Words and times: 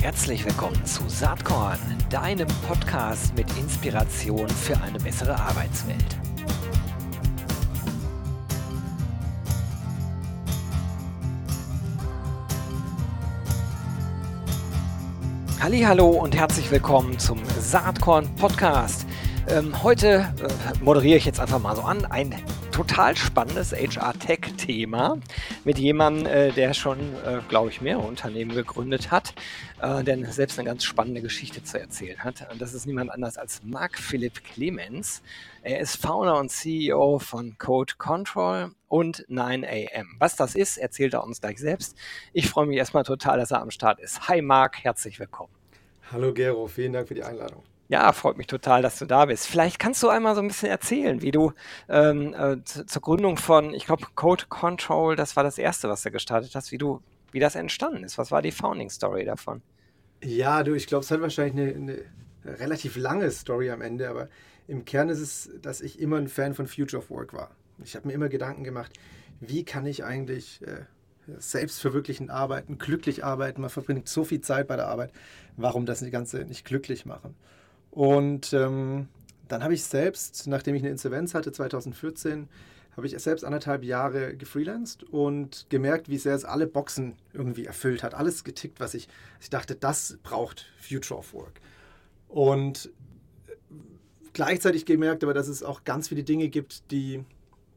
Herzlich 0.00 0.46
willkommen 0.46 0.82
zu 0.86 1.06
Saatkorn, 1.08 1.78
deinem 2.08 2.48
Podcast 2.66 3.36
mit 3.36 3.46
Inspiration 3.58 4.48
für 4.48 4.80
eine 4.80 4.98
bessere 4.98 5.38
Arbeitswelt. 5.38 6.16
Hallo 15.60 16.08
und 16.08 16.34
herzlich 16.34 16.70
willkommen 16.70 17.18
zum 17.18 17.38
Saatkorn 17.58 18.34
Podcast. 18.36 19.06
Ähm, 19.48 19.82
heute 19.82 20.32
äh, 20.42 20.82
moderiere 20.82 21.18
ich 21.18 21.26
jetzt 21.26 21.40
einfach 21.40 21.58
mal 21.58 21.76
so 21.76 21.82
an 21.82 22.06
ein 22.06 22.34
total 22.72 23.14
spannendes 23.14 23.72
HR-Tech-Thema 23.72 25.18
mit 25.64 25.78
jemandem, 25.78 26.26
äh, 26.26 26.52
der 26.52 26.74
schon, 26.74 26.98
äh, 26.98 27.40
glaube 27.48 27.70
ich, 27.70 27.80
mehrere 27.80 28.06
Unternehmen 28.06 28.54
gegründet 28.54 29.10
hat, 29.10 29.34
äh, 29.80 30.02
der 30.02 30.32
selbst 30.32 30.58
eine 30.58 30.68
ganz 30.68 30.84
spannende 30.84 31.20
Geschichte 31.20 31.62
zu 31.62 31.78
erzählen 31.78 32.18
hat. 32.24 32.50
Und 32.50 32.60
das 32.60 32.74
ist 32.74 32.86
niemand 32.86 33.10
anders 33.10 33.36
als 33.36 33.62
Marc 33.62 33.98
Philipp 33.98 34.42
Clemens. 34.44 35.22
Er 35.62 35.80
ist 35.80 35.96
Founder 35.96 36.38
und 36.38 36.50
CEO 36.50 37.18
von 37.18 37.56
Code 37.58 37.94
Control 37.98 38.72
und 38.88 39.26
9am. 39.28 40.06
Was 40.18 40.36
das 40.36 40.54
ist, 40.54 40.78
erzählt 40.78 41.14
er 41.14 41.24
uns 41.24 41.40
gleich 41.40 41.58
selbst. 41.58 41.96
Ich 42.32 42.48
freue 42.48 42.66
mich 42.66 42.78
erstmal 42.78 43.04
total, 43.04 43.38
dass 43.38 43.50
er 43.50 43.60
am 43.60 43.70
Start 43.70 44.00
ist. 44.00 44.28
Hi 44.28 44.42
Marc, 44.42 44.82
herzlich 44.82 45.18
willkommen. 45.18 45.52
Hallo 46.10 46.32
Gero, 46.32 46.66
vielen 46.66 46.92
Dank 46.92 47.08
für 47.08 47.14
die 47.14 47.22
Einladung. 47.22 47.62
Ja, 47.90 48.12
freut 48.12 48.38
mich 48.38 48.46
total, 48.46 48.82
dass 48.82 49.00
du 49.00 49.04
da 49.04 49.24
bist. 49.24 49.48
Vielleicht 49.48 49.80
kannst 49.80 50.00
du 50.04 50.08
einmal 50.08 50.36
so 50.36 50.40
ein 50.40 50.46
bisschen 50.46 50.68
erzählen, 50.68 51.22
wie 51.22 51.32
du 51.32 51.52
ähm, 51.88 52.32
äh, 52.34 52.62
zur 52.62 53.02
Gründung 53.02 53.36
von, 53.36 53.74
ich 53.74 53.84
glaube, 53.84 54.06
Code 54.14 54.44
Control, 54.48 55.16
das 55.16 55.34
war 55.34 55.42
das 55.42 55.58
erste, 55.58 55.88
was 55.88 56.02
du 56.02 56.12
gestartet 56.12 56.54
hast, 56.54 56.70
wie 56.70 56.78
du, 56.78 57.02
wie 57.32 57.40
das 57.40 57.56
entstanden 57.56 58.04
ist. 58.04 58.16
Was 58.16 58.30
war 58.30 58.42
die 58.42 58.52
Founding 58.52 58.90
Story 58.90 59.24
davon? 59.24 59.60
Ja, 60.22 60.62
du, 60.62 60.74
ich 60.74 60.86
glaube, 60.86 61.02
es 61.02 61.10
hat 61.10 61.20
wahrscheinlich 61.20 61.74
eine, 61.74 62.04
eine 62.44 62.58
relativ 62.60 62.96
lange 62.96 63.28
Story 63.32 63.72
am 63.72 63.82
Ende, 63.82 64.08
aber 64.08 64.28
im 64.68 64.84
Kern 64.84 65.08
ist 65.08 65.18
es, 65.18 65.50
dass 65.60 65.80
ich 65.80 65.98
immer 65.98 66.18
ein 66.18 66.28
Fan 66.28 66.54
von 66.54 66.68
Future 66.68 67.02
of 67.02 67.10
Work 67.10 67.32
war. 67.32 67.50
Ich 67.82 67.96
habe 67.96 68.06
mir 68.06 68.14
immer 68.14 68.28
Gedanken 68.28 68.62
gemacht, 68.62 68.92
wie 69.40 69.64
kann 69.64 69.84
ich 69.84 70.04
eigentlich 70.04 70.62
äh, 70.62 70.84
selbstverwirklichend 71.38 72.30
arbeiten, 72.30 72.78
glücklich 72.78 73.24
arbeiten. 73.24 73.62
Man 73.62 73.70
verbringt 73.70 74.08
so 74.08 74.22
viel 74.22 74.42
Zeit 74.42 74.68
bei 74.68 74.76
der 74.76 74.86
Arbeit. 74.86 75.12
Warum 75.56 75.86
das 75.86 76.08
Ganze 76.12 76.44
nicht 76.44 76.64
glücklich 76.64 77.04
machen? 77.04 77.34
Und 77.90 78.52
ähm, 78.52 79.08
dann 79.48 79.64
habe 79.64 79.74
ich 79.74 79.84
selbst, 79.84 80.46
nachdem 80.46 80.74
ich 80.74 80.82
eine 80.82 80.90
Insolvenz 80.90 81.34
hatte 81.34 81.52
2014, 81.52 82.48
habe 82.96 83.06
ich 83.06 83.18
selbst 83.18 83.44
anderthalb 83.44 83.82
Jahre 83.82 84.36
gefreelanced 84.36 85.04
und 85.04 85.66
gemerkt, 85.70 86.08
wie 86.08 86.18
sehr 86.18 86.34
es 86.34 86.44
alle 86.44 86.66
Boxen 86.66 87.14
irgendwie 87.32 87.64
erfüllt 87.64 88.02
hat. 88.02 88.14
Alles 88.14 88.44
getickt, 88.44 88.80
was 88.80 88.94
ich, 88.94 89.08
ich 89.40 89.50
dachte, 89.50 89.74
das 89.74 90.18
braucht 90.22 90.66
Future 90.78 91.18
of 91.18 91.32
Work. 91.32 91.60
Und 92.28 92.90
äh, 93.48 93.74
gleichzeitig 94.32 94.86
gemerkt 94.86 95.24
aber, 95.24 95.34
dass 95.34 95.48
es 95.48 95.62
auch 95.62 95.84
ganz 95.84 96.08
viele 96.08 96.24
Dinge 96.24 96.48
gibt, 96.48 96.90
die, 96.90 97.24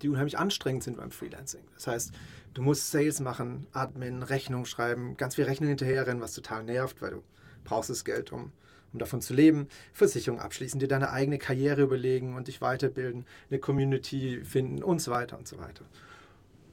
die 0.02 0.10
unheimlich 0.10 0.38
anstrengend 0.38 0.84
sind 0.84 0.98
beim 0.98 1.12
Freelancing. 1.12 1.64
Das 1.76 1.88
heißt, 1.88 2.12
du 2.54 2.62
musst 2.62 2.92
Sales 2.92 3.20
machen, 3.20 3.68
Admin, 3.72 4.24
Rechnung 4.24 4.66
schreiben, 4.66 5.18
ganz 5.18 5.36
viel 5.36 5.46
Rechnung 5.46 5.70
hinterherrennen, 5.70 6.22
was 6.22 6.34
total 6.34 6.64
nervt, 6.64 7.02
weil 7.02 7.12
du 7.12 7.24
brauchst 7.64 7.90
das 7.90 8.04
Geld, 8.04 8.32
um 8.32 8.52
um 8.94 9.00
davon 9.00 9.22
zu 9.22 9.34
leben, 9.34 9.68
Versicherung 9.92 10.40
abschließen, 10.40 10.80
dir 10.80 10.88
deine 10.88 11.12
eigene 11.12 11.40
Karriere 11.40 11.82
überlegen 11.82 12.36
und 12.36 12.48
dich 12.48 12.62
weiterbilden, 12.62 13.26
eine 13.50 13.60
Community 13.60 14.42
finden 14.44 14.84
und 14.84 15.02
so 15.02 15.12
weiter 15.12 15.38
und 15.38 15.48
so 15.48 15.58
weiter. 15.58 15.84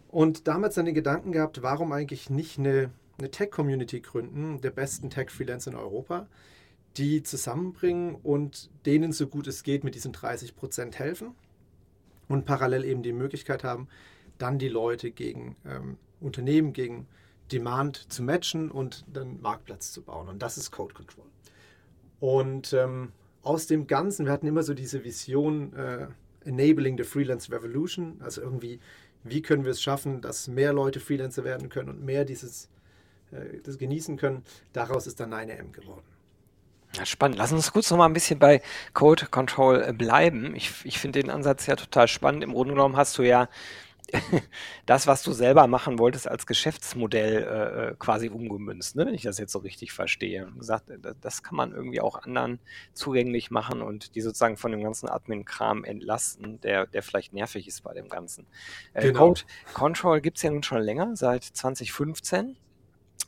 Und 0.09 0.47
damals 0.47 0.75
dann 0.75 0.87
den 0.87 0.95
Gedanken 0.95 1.33
gehabt, 1.33 1.62
warum 1.62 1.93
eigentlich 1.93 2.31
nicht 2.31 2.59
eine, 2.59 2.91
eine 3.19 3.31
Tech-Community 3.31 4.01
gründen, 4.01 4.61
der 4.61 4.71
besten 4.71 5.09
Tech-Freelancer 5.09 5.71
in 5.71 5.77
Europa, 5.77 6.27
die 6.97 7.23
zusammenbringen 7.23 8.17
und 8.17 8.71
denen 8.87 9.12
so 9.12 9.27
gut 9.27 9.47
es 9.47 9.62
geht 9.62 9.84
mit 9.84 9.94
diesen 9.94 10.12
30 10.12 10.56
Prozent 10.56 10.99
helfen 10.99 11.34
und 12.28 12.44
parallel 12.44 12.84
eben 12.84 13.03
die 13.03 13.12
Möglichkeit 13.12 13.65
haben, 13.65 13.89
dann 14.39 14.59
die 14.59 14.69
Leute 14.69 15.11
gegen 15.11 15.56
ähm, 15.65 15.97
Unternehmen, 16.21 16.73
gegen 16.73 17.06
Demand 17.53 18.12
zu 18.12 18.23
matchen 18.23 18.71
und 18.71 19.05
dann 19.12 19.41
Marktplatz 19.41 19.93
zu 19.93 20.03
bauen. 20.03 20.28
Und 20.28 20.41
das 20.41 20.56
ist 20.56 20.71
Code 20.71 20.94
Control. 20.94 21.25
Und 22.20 22.72
ähm, 22.72 23.12
aus 23.42 23.66
dem 23.66 23.86
Ganzen, 23.86 24.26
wir 24.26 24.32
hatten 24.32 24.47
immer 24.47 24.62
so 24.62 24.75
diese 24.75 25.04
Vision, 25.04 25.72
äh, 25.75 26.06
Enabling 26.44 26.97
the 26.97 27.04
Freelance 27.04 27.50
Revolution, 27.53 28.20
also 28.22 28.41
irgendwie, 28.41 28.81
wie 29.25 29.42
können 29.42 29.64
wir 29.64 29.72
es 29.72 29.82
schaffen, 29.82 30.20
dass 30.22 30.48
mehr 30.48 30.72
Leute 30.72 31.00
Freelancer 31.00 31.44
werden 31.44 31.69
können 31.69 31.91
und 31.91 32.04
mehr 32.04 32.25
dieses 32.25 32.70
äh, 33.32 33.58
das 33.62 33.78
genießen 33.78 34.16
können. 34.16 34.42
Daraus 34.72 35.06
ist 35.06 35.20
dann 35.20 35.32
9am 35.32 35.72
geworden. 35.72 36.04
Ja, 36.97 37.06
spannend. 37.06 37.38
Lass 37.38 37.53
uns 37.53 37.72
kurz 37.72 37.91
noch 37.91 37.98
mal 37.98 38.06
ein 38.06 38.12
bisschen 38.12 38.38
bei 38.38 38.62
Code 38.94 39.26
Control 39.26 39.82
äh, 39.82 39.92
bleiben. 39.92 40.54
Ich, 40.56 40.72
ich 40.84 40.98
finde 40.98 41.20
den 41.22 41.31
Ansatz 41.31 41.66
ja 41.66 41.76
total 41.76 42.08
spannend. 42.08 42.42
Im 42.42 42.52
Grunde 42.52 42.75
genommen 42.75 42.97
hast 42.97 43.16
du 43.19 43.22
ja 43.22 43.48
das, 44.87 45.06
was 45.06 45.22
du 45.22 45.32
selber 45.32 45.66
machen 45.66 45.98
wolltest, 45.98 46.28
als 46.28 46.47
Geschäftsmodell 46.47 47.43
äh, 47.43 47.88
äh, 47.91 47.94
quasi 47.98 48.28
umgemünzt, 48.28 48.97
ne? 48.97 49.06
wenn 49.06 49.15
ich 49.15 49.22
das 49.22 49.38
jetzt 49.38 49.53
so 49.53 49.59
richtig 49.60 49.93
verstehe. 49.93 50.47
Und 50.47 50.59
gesagt, 50.59 50.91
äh, 50.91 50.98
das 51.21 51.43
kann 51.43 51.56
man 51.56 51.72
irgendwie 51.72 52.00
auch 52.00 52.22
anderen 52.22 52.59
zugänglich 52.93 53.50
machen 53.50 53.82
und 53.82 54.15
die 54.15 54.20
sozusagen 54.20 54.56
von 54.56 54.72
dem 54.72 54.82
ganzen 54.82 55.09
Admin-Kram 55.09 55.84
entlasten, 55.84 56.60
der, 56.60 56.87
der 56.87 57.03
vielleicht 57.03 57.32
nervig 57.32 57.66
ist 57.69 57.82
bei 57.82 57.94
dem 57.94 58.09
Ganzen. 58.09 58.47
Äh, 58.93 59.09
genau. 59.09 59.28
Code 59.28 59.43
Control 59.75 60.20
gibt 60.20 60.37
es 60.38 60.43
ja 60.43 60.50
nun 60.50 60.62
schon 60.62 60.82
länger, 60.82 61.16
seit 61.16 61.44
2015. 61.44 62.56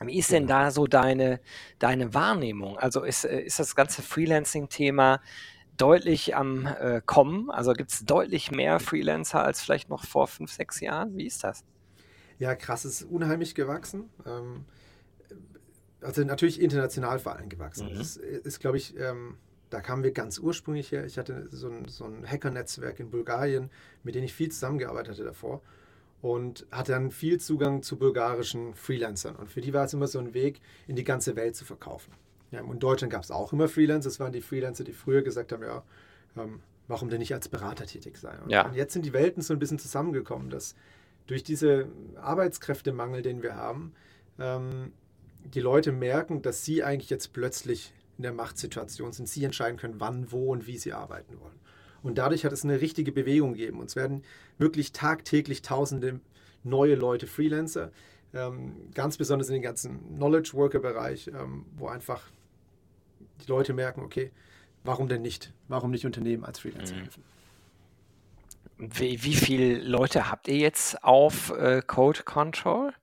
Wie 0.01 0.17
ist 0.17 0.31
denn 0.31 0.47
da 0.47 0.71
so 0.71 0.87
deine, 0.87 1.39
deine 1.79 2.13
Wahrnehmung? 2.13 2.77
Also 2.77 3.03
ist, 3.03 3.25
äh, 3.25 3.41
ist 3.41 3.59
das 3.59 3.75
ganze 3.75 4.01
Freelancing-Thema 4.01 5.21
deutlich 5.77 6.35
am 6.35 6.65
äh, 6.65 7.01
Kommen? 7.05 7.49
Also 7.49 7.73
gibt 7.73 7.91
es 7.91 8.05
deutlich 8.05 8.51
mehr 8.51 8.79
Freelancer 8.79 9.43
als 9.43 9.61
vielleicht 9.61 9.89
noch 9.89 10.05
vor 10.05 10.27
fünf, 10.27 10.51
sechs 10.51 10.79
Jahren? 10.79 11.17
Wie 11.17 11.25
ist 11.25 11.43
das? 11.43 11.63
Ja, 12.39 12.55
krass, 12.55 12.85
es 12.85 13.01
ist 13.01 13.09
unheimlich 13.09 13.55
gewachsen. 13.55 14.09
Ähm, 14.25 14.65
also 16.01 16.23
natürlich 16.23 16.61
international 16.61 17.19
vor 17.19 17.35
allem 17.35 17.49
gewachsen. 17.49 17.93
Mhm. 17.93 17.97
Das 17.97 18.17
ist, 18.17 18.59
glaube 18.59 18.77
ich, 18.77 18.97
ähm, 18.99 19.37
da 19.69 19.81
kamen 19.81 20.03
wir 20.03 20.11
ganz 20.11 20.37
ursprünglich 20.37 20.91
her. 20.91 21.05
Ich 21.05 21.17
hatte 21.17 21.47
so 21.51 21.69
ein, 21.69 21.87
so 21.87 22.05
ein 22.05 22.29
Hacker-Netzwerk 22.29 22.99
in 22.99 23.09
Bulgarien, 23.09 23.71
mit 24.03 24.15
dem 24.15 24.23
ich 24.23 24.33
viel 24.33 24.51
zusammengearbeitet 24.51 25.13
hatte 25.13 25.23
davor 25.23 25.61
und 26.21 26.65
hatte 26.71 26.93
dann 26.93 27.11
viel 27.11 27.39
Zugang 27.39 27.81
zu 27.81 27.97
bulgarischen 27.97 28.75
Freelancern. 28.75 29.35
Und 29.35 29.49
für 29.49 29.61
die 29.61 29.73
war 29.73 29.85
es 29.85 29.93
immer 29.93 30.07
so 30.07 30.19
ein 30.19 30.33
Weg, 30.33 30.61
in 30.87 30.95
die 30.95 31.03
ganze 31.03 31.35
Welt 31.35 31.55
zu 31.55 31.65
verkaufen. 31.65 32.13
Ja, 32.53 32.61
in 32.61 32.79
Deutschland 32.79 33.11
gab 33.11 33.23
es 33.23 33.31
auch 33.31 33.51
immer 33.51 33.67
Freelancer. 33.67 34.09
Das 34.09 34.19
waren 34.19 34.31
die 34.31 34.41
Freelancer, 34.41 34.83
die 34.83 34.93
früher 34.93 35.21
gesagt 35.21 35.51
haben, 35.51 35.63
ja, 35.63 35.83
ähm, 36.37 36.61
warum 36.87 37.09
denn 37.09 37.19
nicht 37.19 37.33
als 37.33 37.49
Berater 37.49 37.85
tätig 37.85 38.17
sein? 38.17 38.39
Und, 38.43 38.49
ja. 38.49 38.65
und 38.65 38.75
jetzt 38.75 38.93
sind 38.93 39.05
die 39.05 39.13
Welten 39.13 39.41
so 39.41 39.53
ein 39.53 39.59
bisschen 39.59 39.79
zusammengekommen, 39.79 40.49
dass 40.49 40.75
durch 41.27 41.43
diese 41.43 41.87
Arbeitskräftemangel, 42.21 43.21
den 43.21 43.41
wir 43.41 43.55
haben, 43.55 43.93
ähm, 44.39 44.91
die 45.45 45.59
Leute 45.59 45.91
merken, 45.91 46.41
dass 46.41 46.63
sie 46.63 46.83
eigentlich 46.83 47.09
jetzt 47.09 47.33
plötzlich 47.33 47.93
in 48.17 48.23
der 48.23 48.33
Machtsituation 48.33 49.11
sind. 49.11 49.27
Sie 49.27 49.43
entscheiden 49.43 49.77
können, 49.77 49.99
wann, 49.99 50.31
wo 50.31 50.51
und 50.51 50.67
wie 50.67 50.77
sie 50.77 50.93
arbeiten 50.93 51.39
wollen. 51.39 51.59
Und 52.03 52.17
dadurch 52.17 52.45
hat 52.45 52.51
es 52.51 52.63
eine 52.63 52.81
richtige 52.81 53.11
Bewegung 53.11 53.53
gegeben. 53.53 53.79
Uns 53.79 53.95
werden 53.95 54.23
wirklich 54.57 54.91
tagtäglich 54.91 55.61
tausende 55.61 56.19
neue 56.63 56.95
Leute 56.95 57.27
Freelancer, 57.27 57.91
ähm, 58.33 58.73
ganz 58.93 59.17
besonders 59.17 59.47
in 59.49 59.53
den 59.53 59.61
ganzen 59.61 60.15
Knowledge 60.15 60.51
Worker 60.53 60.79
Bereich, 60.79 61.27
ähm, 61.27 61.65
wo 61.75 61.87
einfach 61.87 62.21
die 63.43 63.49
Leute 63.49 63.73
merken, 63.73 64.01
okay, 64.01 64.31
warum 64.83 65.07
denn 65.07 65.21
nicht? 65.21 65.53
Warum 65.67 65.91
nicht 65.91 66.05
Unternehmen 66.05 66.43
als 66.45 66.59
Freelancer 66.59 66.95
mhm. 66.95 66.99
helfen? 66.99 67.23
Wie, 68.77 69.23
wie 69.23 69.35
viele 69.35 69.79
Leute 69.79 70.29
habt 70.29 70.47
ihr 70.47 70.57
jetzt 70.57 71.03
auf 71.03 71.51
äh, 71.51 71.81
Code 71.85 72.23
Control? 72.23 72.93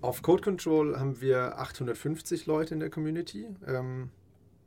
Auf 0.00 0.22
Code 0.22 0.42
Control 0.42 0.98
haben 0.98 1.20
wir 1.20 1.58
850 1.58 2.46
Leute 2.46 2.74
in 2.74 2.80
der 2.80 2.90
Community 2.90 3.46
ähm, 3.66 4.10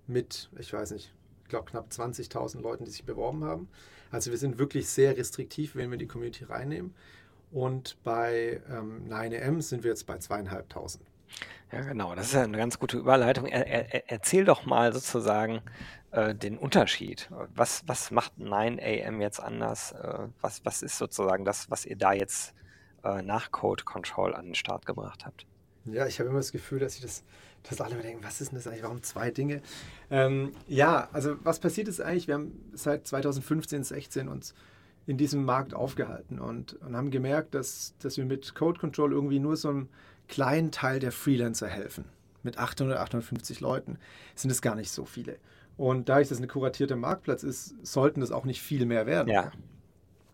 mit, 0.08 0.50
ich 0.58 0.72
weiß 0.74 0.92
nicht, 0.92 1.14
ich 1.44 1.50
glaube 1.50 1.70
knapp 1.70 1.90
20.000 1.92 2.62
Leuten, 2.62 2.86
die 2.86 2.92
sich 2.92 3.06
beworben 3.06 3.44
haben. 3.44 3.68
Also 4.12 4.32
wir 4.32 4.38
sind 4.38 4.58
wirklich 4.58 4.88
sehr 4.88 5.18
restriktiv, 5.18 5.76
wenn 5.76 5.92
wir 5.92 5.98
die 5.98 6.08
Community 6.08 6.44
reinnehmen. 6.46 6.94
Und 7.52 7.98
bei 8.04 8.62
ähm, 8.70 9.08
9M 9.10 9.62
sind 9.62 9.84
wir 9.84 9.92
jetzt 9.92 10.06
bei 10.06 10.18
zweieinhalbtausend. 10.18 11.04
Ja, 11.72 11.82
genau. 11.82 12.16
Das 12.16 12.28
ist 12.28 12.36
eine 12.36 12.58
ganz 12.58 12.80
gute 12.80 12.98
Überleitung. 12.98 13.46
Er, 13.46 13.68
er, 13.68 14.12
erzähl 14.12 14.46
doch 14.46 14.66
mal 14.66 14.92
sozusagen 14.94 15.62
äh, 16.12 16.34
den 16.34 16.58
Unterschied. 16.58 17.30
Was, 17.56 17.84
was 17.86 18.12
macht 18.12 18.34
9am 18.40 19.22
jetzt 19.22 19.40
anders? 19.40 19.92
Äh, 19.92 20.28
was, 20.42 20.66
was 20.66 20.82
ist 20.82 20.98
sozusagen 20.98 21.46
das, 21.46 21.70
was 21.70 21.86
ihr 21.86 21.96
da 21.96 22.14
jetzt 22.14 22.54
äh, 23.04 23.22
nach 23.22 23.52
Code 23.52 23.84
Control 23.84 24.34
an 24.34 24.46
den 24.46 24.56
Start 24.56 24.86
gebracht 24.86 25.26
habt? 25.26 25.46
Ja, 25.86 26.08
ich 26.08 26.20
habe 26.20 26.30
immer 26.30 26.40
das 26.40 26.52
Gefühl, 26.52 26.80
dass 26.80 26.96
ich 26.96 27.02
das, 27.02 27.24
dass 27.64 27.82
alle 27.82 27.96
denken, 27.96 28.24
was 28.24 28.42
ist 28.42 28.52
denn 28.52 28.58
das 28.58 28.68
eigentlich? 28.68 28.84
Warum 28.84 29.04
zwei 29.04 29.32
Dinge? 29.32 29.62
Ähm, 30.10 30.52
ja, 30.68 31.08
also 31.14 31.36
was 31.44 31.60
passiert 31.60 31.88
ist 31.88 32.02
eigentlich, 32.02 32.28
wir 32.28 32.36
haben 32.36 32.72
seit 32.74 33.08
2015, 33.08 33.84
16 33.84 34.28
uns 34.28 34.54
in 35.06 35.18
diesem 35.18 35.46
Markt 35.46 35.74
aufgehalten 35.74 36.40
und, 36.40 36.74
und 36.82 36.96
haben 36.96 37.10
gemerkt, 37.10 37.56
dass, 37.56 37.96
dass 38.00 38.18
wir 38.18 38.26
mit 38.26 38.54
Code 38.54 38.80
Control 38.80 39.12
irgendwie 39.12 39.40
nur 39.40 39.56
so 39.56 39.70
ein 39.70 39.90
kleinen 40.30 40.72
Teil 40.72 41.00
der 41.00 41.12
Freelancer 41.12 41.68
helfen. 41.68 42.06
mit 42.42 42.58
800, 42.58 42.98
850 42.98 43.60
Leuten 43.60 43.98
sind 44.34 44.50
es 44.50 44.62
gar 44.62 44.76
nicht 44.76 44.92
so 44.92 45.04
viele. 45.04 45.38
Und 45.76 46.08
da 46.08 46.20
das 46.30 46.38
eine 46.38 46.48
kuratierte 46.48 46.96
Marktplatz 46.96 47.44
ist, 47.44 47.76
sollten 47.86 48.22
das 48.22 48.32
auch 48.32 48.46
nicht 48.46 48.62
viel 48.62 48.86
mehr 48.86 49.06
werden. 49.06 49.28
Ja. 49.30 49.52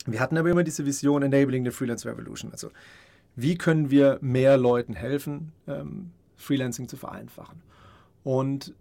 Wir 0.06 0.20
hatten 0.20 0.38
aber 0.38 0.52
immer 0.52 0.64
diese 0.64 0.86
Vision 0.86 1.24
Enabling 1.24 1.66
the 1.66 1.72
Freelance 1.72 2.08
Revolution. 2.08 2.52
Also 2.52 2.70
wie 3.36 3.58
können 3.58 3.90
wir 3.90 4.20
mehr 4.22 4.58
Leuten 4.58 4.94
helfen, 4.94 5.52
ähm, 5.68 6.12
Freelancing 6.36 6.88
zu 6.88 6.96
vereinfachen? 6.96 7.62
Und 8.24 8.74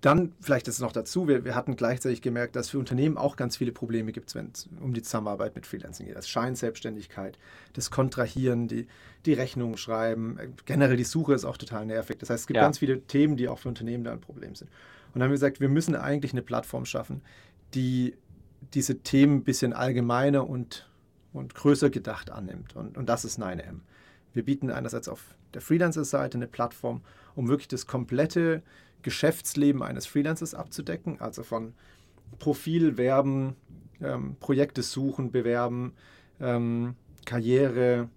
dann 0.00 0.32
vielleicht 0.40 0.66
ist 0.66 0.80
noch 0.80 0.92
dazu, 0.92 1.28
wir, 1.28 1.44
wir, 1.44 1.54
hatten 1.54 1.76
gleichzeitig 1.76 2.22
gemerkt, 2.22 2.56
dass 2.56 2.70
für 2.70 2.78
Unternehmen 2.78 3.18
auch 3.18 3.36
ganz 3.36 3.58
viele 3.58 3.70
Probleme 3.70 4.12
gibt, 4.12 4.34
wenn 4.34 4.50
es 4.54 4.68
um 4.80 4.94
die 4.94 5.02
Zusammenarbeit 5.02 5.54
mit 5.54 5.66
Freelancing 5.66 6.06
geht. 6.06 6.16
Das 6.16 6.28
Scheinselbstständigkeit, 6.28 7.38
das 7.74 7.90
Kontrahieren, 7.90 8.66
die, 8.66 8.86
die 9.26 9.34
Rechnungen 9.34 9.76
schreiben, 9.76 10.38
generell 10.64 10.96
die 10.96 11.04
Suche 11.04 11.34
ist 11.34 11.44
auch 11.44 11.58
total 11.58 11.84
nervig. 11.84 12.16
Das 12.18 12.30
heißt, 12.30 12.42
es 12.42 12.46
gibt 12.46 12.56
ja. 12.56 12.62
ganz 12.62 12.78
viele 12.78 13.02
Themen, 13.02 13.36
die 13.36 13.48
auch 13.48 13.58
für 13.58 13.68
Unternehmen 13.68 14.04
da 14.04 14.12
ein 14.12 14.20
Problem 14.20 14.54
sind. 14.54 14.68
Und 14.68 15.16
dann 15.16 15.24
haben 15.24 15.30
wir 15.30 15.34
gesagt, 15.34 15.60
wir 15.60 15.68
müssen 15.68 15.94
eigentlich 15.94 16.32
eine 16.32 16.42
Plattform 16.42 16.86
schaffen, 16.86 17.20
die 17.74 18.14
diese 18.72 19.00
Themen 19.00 19.38
ein 19.38 19.44
bisschen 19.44 19.74
allgemeiner 19.74 20.48
und, 20.48 20.88
und 21.32 21.54
größer 21.54 21.90
gedacht 21.90 22.30
annimmt. 22.30 22.74
Und, 22.74 22.96
und 22.96 23.06
das 23.06 23.26
ist 23.26 23.38
9M. 23.38 23.80
Wir 24.32 24.44
bieten 24.44 24.70
einerseits 24.70 25.08
auf 25.08 25.34
der 25.52 25.60
Freelancer-Seite 25.60 26.38
eine 26.38 26.46
Plattform, 26.46 27.02
um 27.34 27.48
wirklich 27.48 27.68
das 27.68 27.86
komplette 27.86 28.62
Geschäftsleben 29.02 29.82
eines 29.82 30.06
Freelancers 30.06 30.54
abzudecken, 30.54 31.20
also 31.20 31.42
von 31.42 31.74
Profil 32.38 32.96
werben, 32.96 33.56
ähm, 34.00 34.36
Projekte 34.40 34.82
suchen, 34.82 35.30
bewerben, 35.30 35.94
ähm, 36.40 36.94
Karriere, 37.24 38.08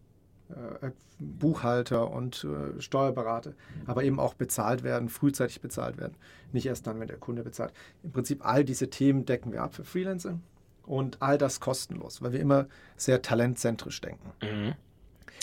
äh, 0.50 0.92
Buchhalter 1.20 2.12
und 2.12 2.44
äh, 2.46 2.82
Steuerberater, 2.82 3.54
aber 3.86 4.04
eben 4.04 4.20
auch 4.20 4.34
bezahlt 4.34 4.84
werden, 4.84 5.10
frühzeitig 5.10 5.62
bezahlt 5.62 5.98
werden, 5.98 6.16
nicht 6.52 6.66
erst 6.66 6.88
dann, 6.88 7.00
wenn 7.00 7.08
der 7.08 7.18
Kunde 7.18 7.44
bezahlt. 7.44 7.74
Im 8.04 8.12
Prinzip 8.12 8.46
all 8.46 8.64
diese 8.64 8.90
Themen 8.90 9.26
decken 9.26 9.52
wir 9.52 9.62
ab 9.62 9.74
für 9.74 9.84
Freelancer 9.84 10.40
und 10.86 11.22
all 11.22 11.38
das 11.38 11.60
kostenlos, 11.60 12.22
weil 12.22 12.34
wir 12.34 12.40
immer 12.40 12.68
sehr 12.98 13.22
talentzentrisch 13.22 14.02
denken. 14.02 14.32
Mhm. 14.42 14.74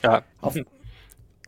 Ja. 0.02 0.22
Auf, 0.40 0.54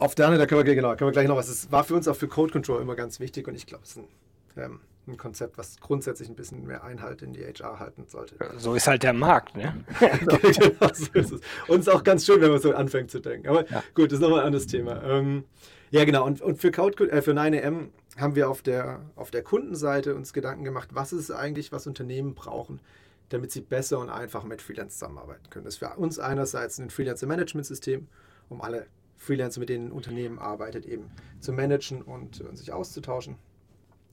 auf 0.02 0.14
der 0.16 0.26
anderen, 0.26 0.40
da 0.40 0.46
können 0.46 0.66
wir, 0.66 0.74
genau, 0.74 0.90
können 0.96 1.08
wir 1.08 1.12
gleich 1.12 1.28
noch 1.28 1.36
was. 1.36 1.48
Es 1.48 1.70
war 1.70 1.84
für 1.84 1.94
uns 1.94 2.08
auch 2.08 2.16
für 2.16 2.26
Code 2.26 2.52
Control 2.52 2.82
immer 2.82 2.96
ganz 2.96 3.20
wichtig 3.20 3.46
und 3.46 3.54
ich 3.54 3.66
glaube, 3.66 3.84
es 3.84 3.90
ist 3.90 3.98
ein, 3.98 4.08
ähm, 4.56 4.80
ein, 5.06 5.16
Konzept, 5.16 5.58
was 5.58 5.78
grundsätzlich 5.78 6.28
ein 6.28 6.34
bisschen 6.34 6.66
mehr 6.66 6.82
Einhalt 6.82 7.22
in 7.22 7.32
die 7.32 7.42
HR 7.44 7.78
halten 7.78 8.06
sollte. 8.08 8.34
So 8.58 8.74
ist 8.74 8.88
halt 8.88 9.04
der 9.04 9.12
Markt, 9.12 9.56
ne? 9.56 9.84
genau, 10.00 10.92
so 10.92 11.12
ist 11.12 11.32
es. 11.32 11.40
Und 11.68 11.80
es 11.80 11.86
ist 11.86 11.88
auch 11.88 12.02
ganz 12.02 12.26
schön, 12.26 12.40
wenn 12.40 12.50
man 12.50 12.60
so 12.60 12.74
anfängt 12.74 13.10
zu 13.10 13.20
denken. 13.20 13.48
Aber 13.48 13.68
ja. 13.70 13.82
gut, 13.94 14.06
das 14.06 14.14
ist 14.14 14.20
nochmal 14.20 14.40
ein 14.40 14.46
anderes 14.46 14.66
Thema. 14.66 15.02
Ähm, 15.04 15.44
ja, 15.90 16.04
genau. 16.04 16.26
Und, 16.26 16.40
und 16.40 16.60
für, 16.60 16.72
Code, 16.72 17.10
äh, 17.10 17.22
für 17.22 17.32
9am 17.32 17.88
haben 18.16 18.34
wir 18.34 18.50
auf 18.50 18.62
der, 18.62 19.00
auf 19.14 19.30
der 19.30 19.42
Kundenseite 19.42 20.14
uns 20.14 20.32
Gedanken 20.32 20.64
gemacht, 20.64 20.90
was 20.92 21.12
ist 21.12 21.30
eigentlich, 21.30 21.70
was 21.70 21.86
Unternehmen 21.86 22.34
brauchen, 22.34 22.80
damit 23.28 23.52
sie 23.52 23.60
besser 23.60 23.98
und 23.98 24.10
einfach 24.10 24.44
mit 24.44 24.62
Freelance 24.62 24.98
zusammenarbeiten 24.98 25.48
können. 25.50 25.64
Das 25.64 25.74
ist 25.74 25.78
für 25.78 25.94
uns 25.96 26.18
einerseits 26.18 26.78
ein 26.78 26.90
Freelancer-Management-System, 26.90 28.08
um 28.48 28.60
alle 28.60 28.86
Freelancer, 29.22 29.60
mit 29.60 29.68
denen 29.68 29.88
ein 29.88 29.92
Unternehmen 29.92 30.38
arbeitet, 30.38 30.86
eben 30.86 31.10
zu 31.40 31.52
managen 31.52 32.02
und, 32.02 32.40
und 32.40 32.56
sich 32.56 32.72
auszutauschen. 32.72 33.36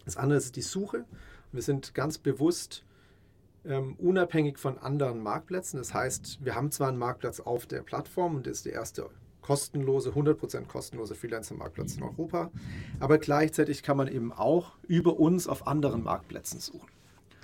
Das 0.05 0.17
andere 0.17 0.37
ist 0.37 0.55
die 0.55 0.61
Suche. 0.61 1.05
Wir 1.51 1.61
sind 1.61 1.93
ganz 1.93 2.17
bewusst 2.17 2.85
ähm, 3.65 3.95
unabhängig 3.97 4.57
von 4.57 4.77
anderen 4.77 5.21
Marktplätzen. 5.21 5.77
Das 5.77 5.93
heißt, 5.93 6.39
wir 6.43 6.55
haben 6.55 6.71
zwar 6.71 6.89
einen 6.89 6.97
Marktplatz 6.97 7.39
auf 7.39 7.65
der 7.65 7.81
Plattform 7.81 8.35
und 8.35 8.47
das 8.47 8.57
ist 8.57 8.65
der 8.65 8.73
erste 8.73 9.09
kostenlose, 9.41 10.11
100% 10.11 10.65
kostenlose 10.67 11.15
Freelancer-Marktplatz 11.15 11.95
in 11.95 12.03
Europa, 12.03 12.51
aber 12.99 13.17
gleichzeitig 13.17 13.81
kann 13.81 13.97
man 13.97 14.07
eben 14.07 14.31
auch 14.31 14.73
über 14.87 15.19
uns 15.19 15.47
auf 15.47 15.65
anderen 15.65 16.03
Marktplätzen 16.03 16.59
suchen. 16.59 16.87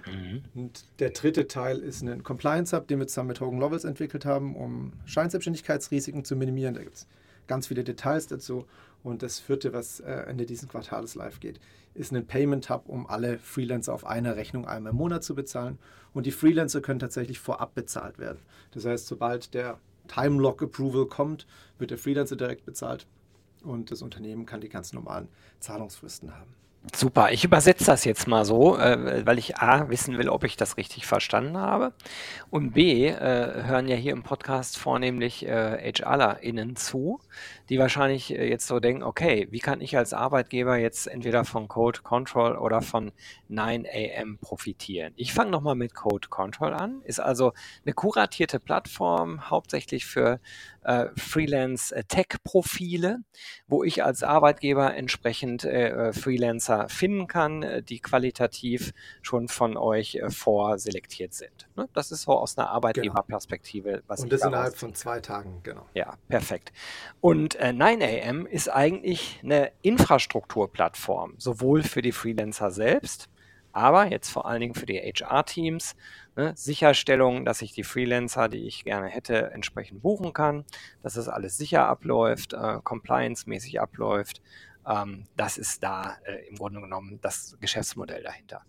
Mhm. 0.06 0.44
Und 0.54 0.86
der 1.00 1.10
dritte 1.12 1.48
Teil 1.48 1.80
ist 1.80 2.04
ein 2.04 2.22
Compliance 2.22 2.76
Hub, 2.76 2.88
den 2.88 3.00
wir 3.00 3.08
zusammen 3.08 3.30
mit 3.30 3.42
Hogan 3.42 3.60
Lovells 3.60 3.86
entwickelt 3.86 4.24
haben, 4.24 4.56
um 4.56 4.94
Scheinselbstständigkeitsrisiken 5.06 6.24
zu 6.24 6.36
minimieren. 6.36 6.76
Da 6.76 6.84
gibt 6.84 6.96
es 6.96 7.08
ganz 7.48 7.68
viele 7.68 7.84
Details 7.84 8.28
dazu. 8.28 8.66
Und 9.04 9.22
das 9.22 9.40
vierte, 9.40 9.72
was 9.74 10.00
äh, 10.00 10.12
Ende 10.12 10.46
dieses 10.46 10.68
Quartals 10.68 11.16
live 11.16 11.40
geht, 11.40 11.60
ist 11.94 12.12
ein 12.12 12.26
Payment 12.26 12.70
Hub, 12.70 12.84
um 12.88 13.08
alle 13.08 13.38
Freelancer 13.38 13.94
auf 13.94 14.06
einer 14.06 14.36
Rechnung 14.36 14.68
einmal 14.68 14.92
im 14.92 14.98
Monat 14.98 15.24
zu 15.24 15.36
bezahlen. 15.36 15.78
Und 16.14 16.26
die 16.26 16.32
Freelancer 16.32 16.82
können 16.82 17.00
tatsächlich 17.00 17.40
vorab 17.40 17.76
bezahlt 17.76 18.18
werden. 18.18 18.40
Das 18.72 18.86
heißt, 18.86 19.08
sobald 19.08 19.54
der 19.54 19.80
Time 20.08 20.42
Lock 20.42 20.62
Approval 20.64 21.06
kommt, 21.06 21.46
wird 21.78 21.92
der 21.92 21.98
Freelancer 21.98 22.36
direkt 22.36 22.66
bezahlt 22.66 23.08
und 23.66 23.92
das 23.92 24.02
Unternehmen 24.02 24.46
kann 24.46 24.62
die 24.62 24.70
ganz 24.70 24.94
normalen 24.94 25.28
Zahlungsfristen 25.60 26.36
haben. 26.36 26.54
Super, 26.94 27.32
ich 27.32 27.44
übersetze 27.44 27.86
das 27.86 28.06
jetzt 28.06 28.28
mal 28.28 28.46
so, 28.46 28.78
äh, 28.78 29.26
weil 29.26 29.40
ich 29.40 29.58
A, 29.58 29.90
wissen 29.90 30.18
will, 30.18 30.30
ob 30.30 30.44
ich 30.44 30.56
das 30.56 30.78
richtig 30.78 31.06
verstanden 31.06 31.58
habe. 31.58 31.94
Und 32.50 32.72
B, 32.72 33.08
äh, 33.08 33.64
hören 33.64 33.88
ja 33.88 33.96
hier 33.96 34.14
im 34.14 34.24
Podcast 34.24 34.78
vornehmlich 34.78 35.46
äh, 35.46 35.92
HRlerInnen 35.92 36.76
zu, 36.76 37.20
die 37.70 37.80
wahrscheinlich 37.80 38.32
äh, 38.32 38.48
jetzt 38.48 38.68
so 38.68 38.80
denken, 38.80 39.04
okay, 39.04 39.48
wie 39.52 39.60
kann 39.60 39.82
ich 39.82 39.98
als 39.98 40.14
Arbeitgeber 40.14 40.78
jetzt 40.78 41.08
entweder 41.08 41.44
von 41.44 41.68
Code 41.68 42.02
Control 42.02 42.56
oder 42.56 42.82
von 42.82 43.12
9am 43.50 44.38
profitieren? 44.40 45.14
Ich 45.16 45.34
fange 45.34 45.52
nochmal 45.52 45.76
mit 45.76 45.96
Code 45.96 46.30
Control 46.30 46.74
an, 46.74 47.02
ist 47.04 47.20
also 47.20 47.54
eine 47.84 47.94
kuratierte 47.94 48.60
Plattform, 48.60 49.50
hauptsächlich 49.50 50.06
für 50.06 50.40
äh, 50.84 51.08
Freelance-Tech-Profile, 51.18 53.20
wo 53.68 53.84
ich 53.84 54.04
als 54.04 54.24
Arbeitgeber 54.24 54.96
entsprechend 54.96 55.66
äh, 55.66 56.14
Freelancer 56.76 56.90
finden 56.90 57.28
kann, 57.28 57.64
äh, 57.64 57.84
die 57.84 58.00
qualitativ 58.00 58.94
schon 59.22 59.48
von 59.48 59.78
euch 59.78 60.16
äh, 60.16 60.30
vorselektiert 60.30 61.34
sind. 61.34 61.68
Ne? 61.76 61.88
Das 61.94 62.12
ist 62.12 62.24
so 62.24 62.32
aus 62.32 62.58
einer 62.58 62.68
genau. 62.68 62.76
Arbeitgeberperspektive. 62.76 64.04
Was 64.08 64.22
Und 64.22 64.32
das 64.32 64.42
innerhalb 64.42 64.76
von 64.76 64.94
zwei 64.94 65.20
Tagen, 65.20 65.62
genau. 65.64 65.86
Ja, 65.94 66.16
perfekt. 66.28 66.72
Und 67.22 67.56
äh, 67.56 67.70
9am 67.70 68.46
ist 68.46 68.70
eigentlich 68.70 69.40
eine 69.44 69.72
Infrastrukturplattform, 69.82 71.36
sowohl 71.38 71.84
für 71.84 72.02
die 72.02 72.12
Freelancer 72.12 72.72
selbst, 72.72 73.30
aber 73.72 74.10
jetzt 74.10 74.30
vor 74.30 74.46
allen 74.46 74.62
Dingen 74.62 74.76
für 74.76 74.86
die 74.86 75.00
HR-Teams, 75.00 75.96
ne, 76.38 76.54
Sicherstellung, 76.56 77.44
dass 77.44 77.62
ich 77.62 77.74
die 77.74 77.84
Freelancer, 77.84 78.48
die 78.48 78.66
ich 78.68 78.86
gerne 78.86 79.08
hätte, 79.08 79.52
entsprechend 79.52 80.02
buchen 80.02 80.32
kann, 80.32 80.64
dass 81.04 81.16
das 81.16 81.28
alles 81.28 81.58
sicher 81.58 81.86
abläuft, 81.86 82.54
äh, 82.54 82.80
compliance-mäßig 82.84 83.82
abläuft. 83.82 84.42
Ähm, 84.88 85.28
das 85.36 85.58
ist 85.58 85.84
da 85.84 86.18
äh, 86.26 86.48
im 86.48 86.56
Grunde 86.56 86.82
genommen 86.82 87.20
das 87.22 87.58
Geschäftsmodell 87.60 88.24
dahinter. 88.24 88.64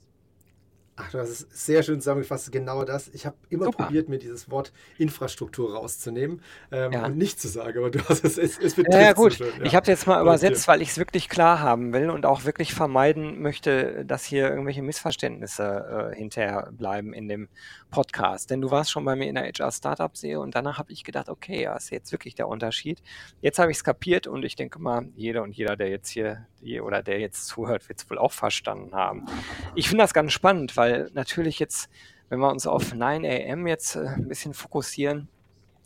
Ach, 0.99 1.11
du 1.11 1.19
hast 1.19 1.29
es 1.29 1.47
sehr 1.51 1.83
schön 1.83 2.01
zusammengefasst, 2.01 2.51
genau 2.51 2.83
das. 2.85 3.09
Ich 3.09 3.27
habe 3.27 3.37
immer 3.51 3.67
Super. 3.67 3.85
probiert, 3.85 4.09
mir 4.09 4.19
dieses 4.19 4.51
Wort 4.51 4.73
Infrastruktur 4.97 5.75
rauszunehmen 5.75 6.41
ähm, 6.73 6.91
ja. 6.91 7.05
und 7.05 7.19
nicht 7.19 7.39
zu 7.39 7.49
sagen, 7.49 7.79
aber 7.79 7.91
du 7.91 7.99
hast 8.09 8.25
es, 8.25 8.39
es, 8.39 8.59
es 8.59 8.77
Ja, 8.77 9.01
ja 9.01 9.13
gut, 9.13 9.33
so 9.33 9.45
schön, 9.45 9.53
ja. 9.59 9.65
ich 9.65 9.75
habe 9.75 9.83
es 9.83 9.89
jetzt 9.89 10.07
mal 10.07 10.23
übersetzt, 10.23 10.67
weil 10.69 10.81
ich 10.81 10.89
es 10.89 10.97
wirklich 10.99 11.29
klar 11.29 11.61
haben 11.61 11.93
will 11.93 12.09
und 12.09 12.25
auch 12.25 12.47
wirklich 12.47 12.73
vermeiden 12.73 13.43
möchte, 13.43 14.07
dass 14.07 14.25
hier 14.25 14.49
irgendwelche 14.49 14.81
Missverständnisse 14.81 16.13
äh, 16.13 16.17
hinterher 16.17 16.71
bleiben 16.73 17.13
in 17.13 17.29
dem 17.29 17.49
Podcast. 17.91 18.51
Denn 18.51 18.63
du 18.63 18.71
warst 18.71 18.91
schon 18.91 19.05
bei 19.05 19.17
mir 19.17 19.29
in 19.29 19.35
der 19.35 19.45
HR-Startup-Serie 19.45 20.41
und 20.41 20.55
danach 20.55 20.79
habe 20.79 20.93
ich 20.93 21.05
gedacht, 21.05 21.29
okay, 21.29 21.63
ja, 21.63 21.77
ist 21.77 21.91
jetzt 21.91 22.11
wirklich 22.11 22.35
der 22.35 22.49
Unterschied. 22.49 23.03
Jetzt 23.43 23.59
habe 23.59 23.71
ich 23.71 23.77
es 23.77 23.85
kapiert 23.85 24.27
und 24.27 24.45
ich 24.47 24.57
denke 24.57 24.79
mal, 24.79 25.09
jeder 25.15 25.43
und 25.43 25.53
jeder, 25.53 25.77
der 25.77 25.91
jetzt 25.91 26.09
hier 26.09 26.47
oder 26.83 27.03
der 27.03 27.21
jetzt 27.21 27.47
zuhört, 27.47 27.89
wird 27.89 28.01
es 28.01 28.11
wohl 28.11 28.19
auch 28.19 28.33
verstanden 28.33 28.95
haben. 28.95 29.27
Ich 29.75 29.89
finde 29.89 30.03
das 30.03 30.15
ganz 30.15 30.33
spannend, 30.33 30.77
weil 30.77 30.86
natürlich 31.13 31.59
jetzt, 31.59 31.89
wenn 32.29 32.39
wir 32.39 32.51
uns 32.51 32.67
auf 32.67 32.93
9am 32.93 33.69
jetzt 33.69 33.97
äh, 33.97 34.07
ein 34.07 34.29
bisschen 34.29 34.55
fokussieren, 34.55 35.29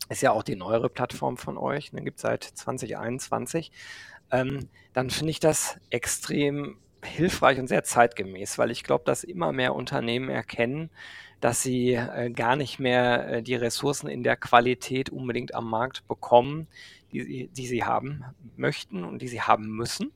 ist 0.09 0.23
ja 0.23 0.33
auch 0.33 0.42
die 0.42 0.57
neuere 0.57 0.88
Plattform 0.88 1.37
von 1.37 1.57
euch, 1.57 1.92
ne, 1.92 2.02
gibt 2.02 2.19
es 2.19 2.23
seit 2.23 2.45
2021, 2.45 3.71
ähm, 4.33 4.69
dann 4.92 5.11
finde 5.11 5.30
ich 5.30 5.40
das 5.40 5.78
extrem 5.90 6.76
hilfreich 7.04 7.59
und 7.59 7.69
sehr 7.69 7.85
zeitgemäß, 7.85 8.59
weil 8.59 8.71
ich 8.71 8.85
glaube, 8.85 9.04
dass 9.04 9.25
immer 9.25 9.52
mehr 9.52 9.75
Unternehmen 9.75 10.28
erkennen, 10.28 10.90
dass 11.40 11.62
sie 11.62 11.95
äh, 11.95 12.30
gar 12.30 12.57
nicht 12.57 12.78
mehr 12.78 13.28
äh, 13.28 13.42
die 13.42 13.54
Ressourcen 13.54 14.09
in 14.09 14.23
der 14.23 14.37
Qualität 14.37 15.11
unbedingt 15.11 15.54
am 15.54 15.69
Markt 15.69 16.07
bekommen, 16.07 16.66
die, 17.12 17.49
die 17.49 17.66
sie 17.66 17.85
haben 17.85 18.25
möchten 18.57 19.04
und 19.04 19.23
die 19.23 19.28
sie 19.28 19.40
haben 19.40 19.69
müssen. 19.69 20.12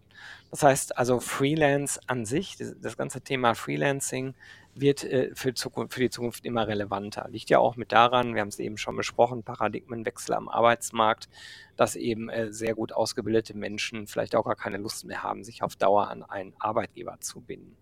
Das 0.51 0.63
heißt 0.63 0.99
also 0.99 1.21
Freelance 1.21 2.01
an 2.07 2.27
sich, 2.27 2.57
das, 2.57 2.77
das 2.81 2.97
ganze 2.97 3.21
Thema 3.21 3.55
Freelancing 3.55 4.35
wird 4.75 5.05
äh, 5.05 5.31
für, 5.35 5.55
Zukunft, 5.55 5.95
für, 5.95 6.01
die 6.01 6.11
Zukunft 6.11 6.45
immer 6.45 6.67
relevanter. 6.67 7.29
Liegt 7.31 7.51
ja 7.51 7.59
auch 7.59 7.77
mit 7.77 7.93
daran, 7.93 8.35
wir 8.35 8.41
haben 8.41 8.49
es 8.49 8.59
eben 8.59 8.77
schon 8.77 8.97
besprochen, 8.97 9.43
Paradigmenwechsel 9.43 10.35
am 10.35 10.49
Arbeitsmarkt, 10.49 11.29
dass 11.77 11.97
eben 11.97 12.29
äh, 12.29 12.53
sehr 12.53 12.75
gut 12.75 12.93
ausgebildete 12.93 13.57
Menschen 13.57 14.07
vielleicht 14.07 14.35
auch 14.35 14.45
gar 14.45 14.57
keine 14.57 14.79
Lust 14.79 15.05
mehr 15.05 15.23
haben, 15.23 15.45
sich 15.45 15.63
auf 15.63 15.77
Dauer 15.77 16.09
an 16.09 16.23
einen 16.23 16.55
Arbeitgeber 16.59 17.19
zu 17.21 17.41
binden. 17.41 17.77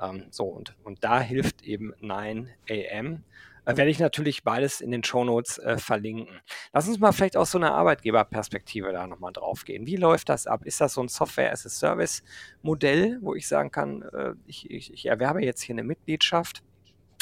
Ähm, 0.00 0.26
so, 0.30 0.44
und, 0.44 0.74
und 0.84 1.04
da 1.04 1.20
hilft 1.20 1.62
eben 1.62 1.94
9am 1.94 3.20
Äh, 3.64 3.76
werde 3.76 3.90
ich 3.90 3.98
natürlich 3.98 4.42
beides 4.42 4.80
in 4.80 4.90
den 4.90 5.04
Shownotes 5.04 5.58
äh, 5.58 5.78
verlinken. 5.78 6.40
Lass 6.72 6.88
uns 6.88 6.98
mal 6.98 7.12
vielleicht 7.12 7.36
aus 7.36 7.50
so 7.50 7.58
einer 7.58 7.74
Arbeitgeberperspektive 7.74 8.92
da 8.92 9.06
nochmal 9.06 9.32
drauf 9.32 9.64
gehen. 9.64 9.86
Wie 9.86 9.96
läuft 9.96 10.28
das 10.28 10.46
ab? 10.46 10.64
Ist 10.64 10.80
das 10.80 10.94
so 10.94 11.02
ein 11.02 11.08
Software-as-a-Service-Modell, 11.08 13.18
wo 13.20 13.34
ich 13.34 13.46
sagen 13.46 13.70
kann, 13.70 14.02
äh, 14.02 14.34
ich, 14.46 14.70
ich, 14.70 14.92
ich 14.92 15.06
erwerbe 15.06 15.44
jetzt 15.44 15.62
hier 15.62 15.74
eine 15.74 15.84
Mitgliedschaft? 15.84 16.62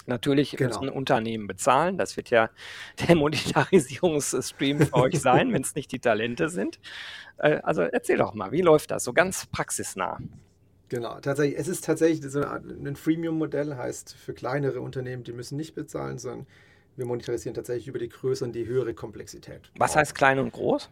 Natürlich 0.07 0.53
genau. 0.53 0.81
müssen 0.81 0.89
Unternehmen 0.89 1.47
bezahlen. 1.47 1.99
Das 1.99 2.17
wird 2.17 2.31
ja 2.31 2.51
der 3.07 3.17
Monetarisierungsstream 3.17 4.87
für 4.87 4.95
euch 4.95 5.21
sein, 5.21 5.53
wenn 5.53 5.63
es 5.63 5.75
nicht 5.75 5.93
die 5.93 6.01
Talente 6.01 6.49
sind. 6.49 6.81
Äh, 7.39 7.61
also 7.63 7.83
erzähl 7.83 8.17
doch 8.17 8.35
mal, 8.35 8.53
wie 8.53 8.63
läuft 8.63 8.91
das 8.91 9.05
so 9.05 9.13
ganz 9.13 9.47
praxisnah? 9.47 10.19
Genau, 10.91 11.21
tatsächlich, 11.21 11.57
es 11.57 11.69
ist 11.69 11.85
tatsächlich 11.85 12.21
so 12.31 12.43
ein 12.43 12.97
Freemium-Modell, 12.97 13.77
heißt 13.77 14.13
für 14.13 14.35
kleinere 14.35 14.81
Unternehmen, 14.81 15.23
die 15.23 15.33
müssen 15.33 15.57
nicht 15.57 15.77
bezahlen, 15.77 16.19
sondern 16.19 16.49
wir 16.97 17.07
monetarisieren 17.07 17.55
tatsächlich 17.55 17.87
über 17.87 18.01
die 18.01 18.09
Größe 18.09 18.45
und 18.45 18.53
die 18.53 18.67
höhere 18.67 18.93
Komplexität. 18.93 19.71
Was 19.79 19.95
heißt 19.95 20.17
klein 20.17 20.41
und 20.41 20.53
groß? 20.53 20.91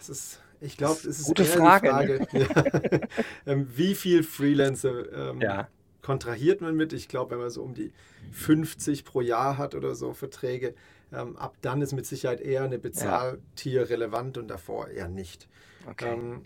Es 0.00 0.08
ist, 0.08 0.40
ich 0.60 0.76
glaube, 0.76 0.98
es 0.98 1.04
ist 1.04 1.24
gute 1.24 1.44
Frage. 1.44 1.88
Frage 1.88 2.26
ne? 2.32 2.40
ja. 2.40 3.00
Ähm, 3.46 3.68
wie 3.76 3.94
viel 3.94 4.24
Freelancer 4.24 5.30
ähm, 5.30 5.40
ja. 5.40 5.68
kontrahiert 6.02 6.60
man 6.60 6.74
mit? 6.74 6.92
Ich 6.92 7.06
glaube, 7.06 7.30
wenn 7.30 7.38
man 7.38 7.50
so 7.50 7.62
um 7.62 7.74
die 7.74 7.92
50 8.32 9.04
pro 9.04 9.20
Jahr 9.20 9.56
hat 9.56 9.76
oder 9.76 9.94
so 9.94 10.14
Verträge, 10.14 10.74
ähm, 11.12 11.36
ab 11.36 11.56
dann 11.60 11.80
ist 11.80 11.92
mit 11.92 12.06
Sicherheit 12.06 12.40
eher 12.40 12.64
eine 12.64 12.80
Bezahltier 12.80 13.82
ja. 13.82 13.86
relevant 13.86 14.36
und 14.36 14.48
davor 14.48 14.88
eher 14.88 15.08
nicht. 15.08 15.48
Okay. 15.88 16.40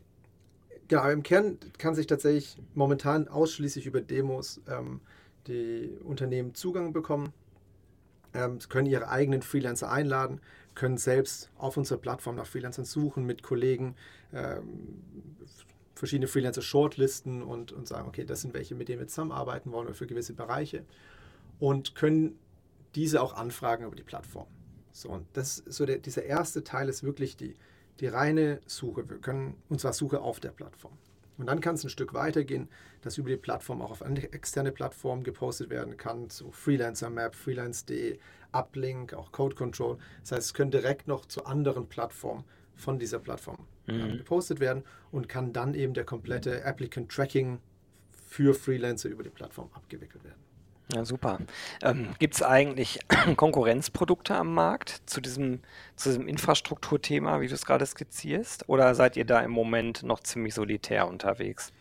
Genau, 0.89 1.09
im 1.11 1.23
Kern 1.23 1.59
kann 1.77 1.95
sich 1.95 2.07
tatsächlich 2.07 2.57
momentan 2.75 3.29
ausschließlich 3.29 3.87
über 3.87 4.01
Demos 4.01 4.61
ähm, 4.69 5.01
die 5.47 5.99
Unternehmen 6.03 6.55
Zugang 6.55 6.93
bekommen. 6.93 7.33
Ähm, 8.35 8.59
können 8.69 8.87
ihre 8.87 9.09
eigenen 9.09 9.43
Freelancer 9.43 9.91
einladen, 9.91 10.41
können 10.75 10.99
selbst 10.99 11.51
auf 11.57 11.77
unserer 11.77 11.99
Plattform 11.99 12.37
nach 12.37 12.47
Freelancern 12.47 12.85
suchen, 12.85 13.25
mit 13.25 13.43
Kollegen 13.43 13.97
ähm, 14.33 15.05
verschiedene 15.95 16.29
Freelancer 16.29 16.63
shortlisten 16.63 17.43
und, 17.43 17.73
und 17.73 17.87
sagen, 17.89 18.09
okay, 18.09 18.25
das 18.25 18.43
sind 18.43 18.55
welche, 18.55 18.75
mit 18.75 18.89
denen 18.89 19.01
wir 19.01 19.09
zusammenarbeiten 19.09 19.73
wollen 19.73 19.87
oder 19.87 19.95
für 19.95 20.07
gewisse 20.07 20.35
Bereiche 20.35 20.85
und 21.59 21.95
können 21.95 22.39
diese 22.95 23.21
auch 23.21 23.35
anfragen 23.35 23.85
über 23.85 23.97
die 23.97 24.03
Plattform. 24.03 24.47
So, 24.93 25.11
und 25.11 25.27
das 25.33 25.57
so 25.67 25.85
der, 25.87 25.99
dieser 25.99 26.25
erste 26.25 26.65
Teil 26.65 26.89
ist 26.89 27.03
wirklich 27.03 27.37
die, 27.37 27.55
die 28.01 28.07
reine 28.07 28.61
Suche. 28.67 29.09
Wir 29.09 29.19
können, 29.19 29.57
und 29.69 29.81
zwar 29.81 29.93
Suche 29.93 30.21
auf 30.21 30.41
der 30.41 30.51
Plattform. 30.51 30.93
Und 31.37 31.47
dann 31.47 31.61
kann 31.61 31.77
es 31.77 31.85
ein 31.85 31.91
Stück 31.91 32.15
weitergehen, 32.15 32.69
dass 33.03 33.17
über 33.17 33.31
die 33.31 33.37
Plattform 33.37 33.81
auch 33.81 33.93
auf 33.93 34.03
eine 34.03 34.33
externe 34.33 34.73
Plattform 34.73 35.23
gepostet 35.23 35.71
werden 35.71 35.97
kann, 35.97 36.29
so 36.31 36.51
Freelancer 36.51 37.11
Map, 37.11 37.35
Freelance.de, 37.35 38.19
Uplink, 38.53 39.15
auch 39.15 39.31
Code 39.31 39.55
Control. 39.55 39.99
Das 40.23 40.33
heißt, 40.33 40.47
es 40.47 40.55
können 40.55 40.73
direkt 40.73 41.07
noch 41.07 41.27
zu 41.27 41.47
anderen 41.47 41.89
Plattformen 41.89 42.45
von 42.75 42.99
dieser 42.99 43.21
Plattform 43.21 43.67
ähm, 43.87 44.13
mhm. 44.13 44.19
gepostet 44.19 44.59
werden 44.59 44.83
und 45.13 45.29
kann 45.29 45.53
dann 45.53 45.75
eben 45.75 45.95
der 45.95 46.05
komplette 46.05 46.65
Applicant 46.65 47.11
Tracking 47.11 47.61
für 48.27 48.55
Freelancer 48.55 49.09
über 49.09 49.23
die 49.23 49.31
Plattform 49.31 49.71
abgewickelt 49.73 50.25
werden. 50.25 50.48
Ja, 50.93 51.05
super. 51.05 51.39
Ähm, 51.83 52.15
Gibt 52.19 52.35
es 52.35 52.43
eigentlich 52.43 53.01
Konkurrenzprodukte 53.37 54.35
am 54.35 54.55
Markt 54.55 55.03
zu 55.05 55.21
diesem, 55.21 55.61
zu 55.97 56.09
diesem 56.09 56.27
Infrastrukturthema, 56.27 57.41
wie 57.41 57.49
du 57.49 57.55
es 57.55 57.67
gerade 57.67 57.85
skizzierst? 57.85 58.69
Oder 58.69 58.95
seid 58.95 59.17
ihr 59.17 59.27
da 59.27 59.41
im 59.41 59.51
Moment 59.51 60.03
noch 60.03 60.21
ziemlich 60.21 60.55
solitär 60.55 61.07
unterwegs? 61.07 61.73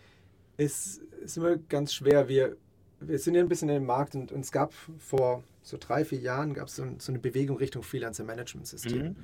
Es 0.58 1.00
ist 1.24 1.38
immer 1.38 1.56
ganz 1.56 1.94
schwer. 1.94 2.28
Wir, 2.28 2.58
wir 3.00 3.20
sind 3.20 3.36
ja 3.36 3.42
ein 3.42 3.48
bisschen 3.48 3.70
in 3.70 3.76
dem 3.76 3.86
Markt 3.86 4.14
und, 4.16 4.32
und 4.34 4.42
es 4.42 4.52
gab 4.52 4.74
vor 4.98 5.44
so 5.62 5.78
drei, 5.80 6.04
vier 6.04 6.20
Jahren 6.20 6.54
gab 6.54 6.70
so, 6.70 6.86
so 6.98 7.12
eine 7.12 7.20
Bewegung 7.20 7.58
Richtung 7.58 7.84
Freelancer-Management-System. 7.84 9.04
Mhm. 9.04 9.16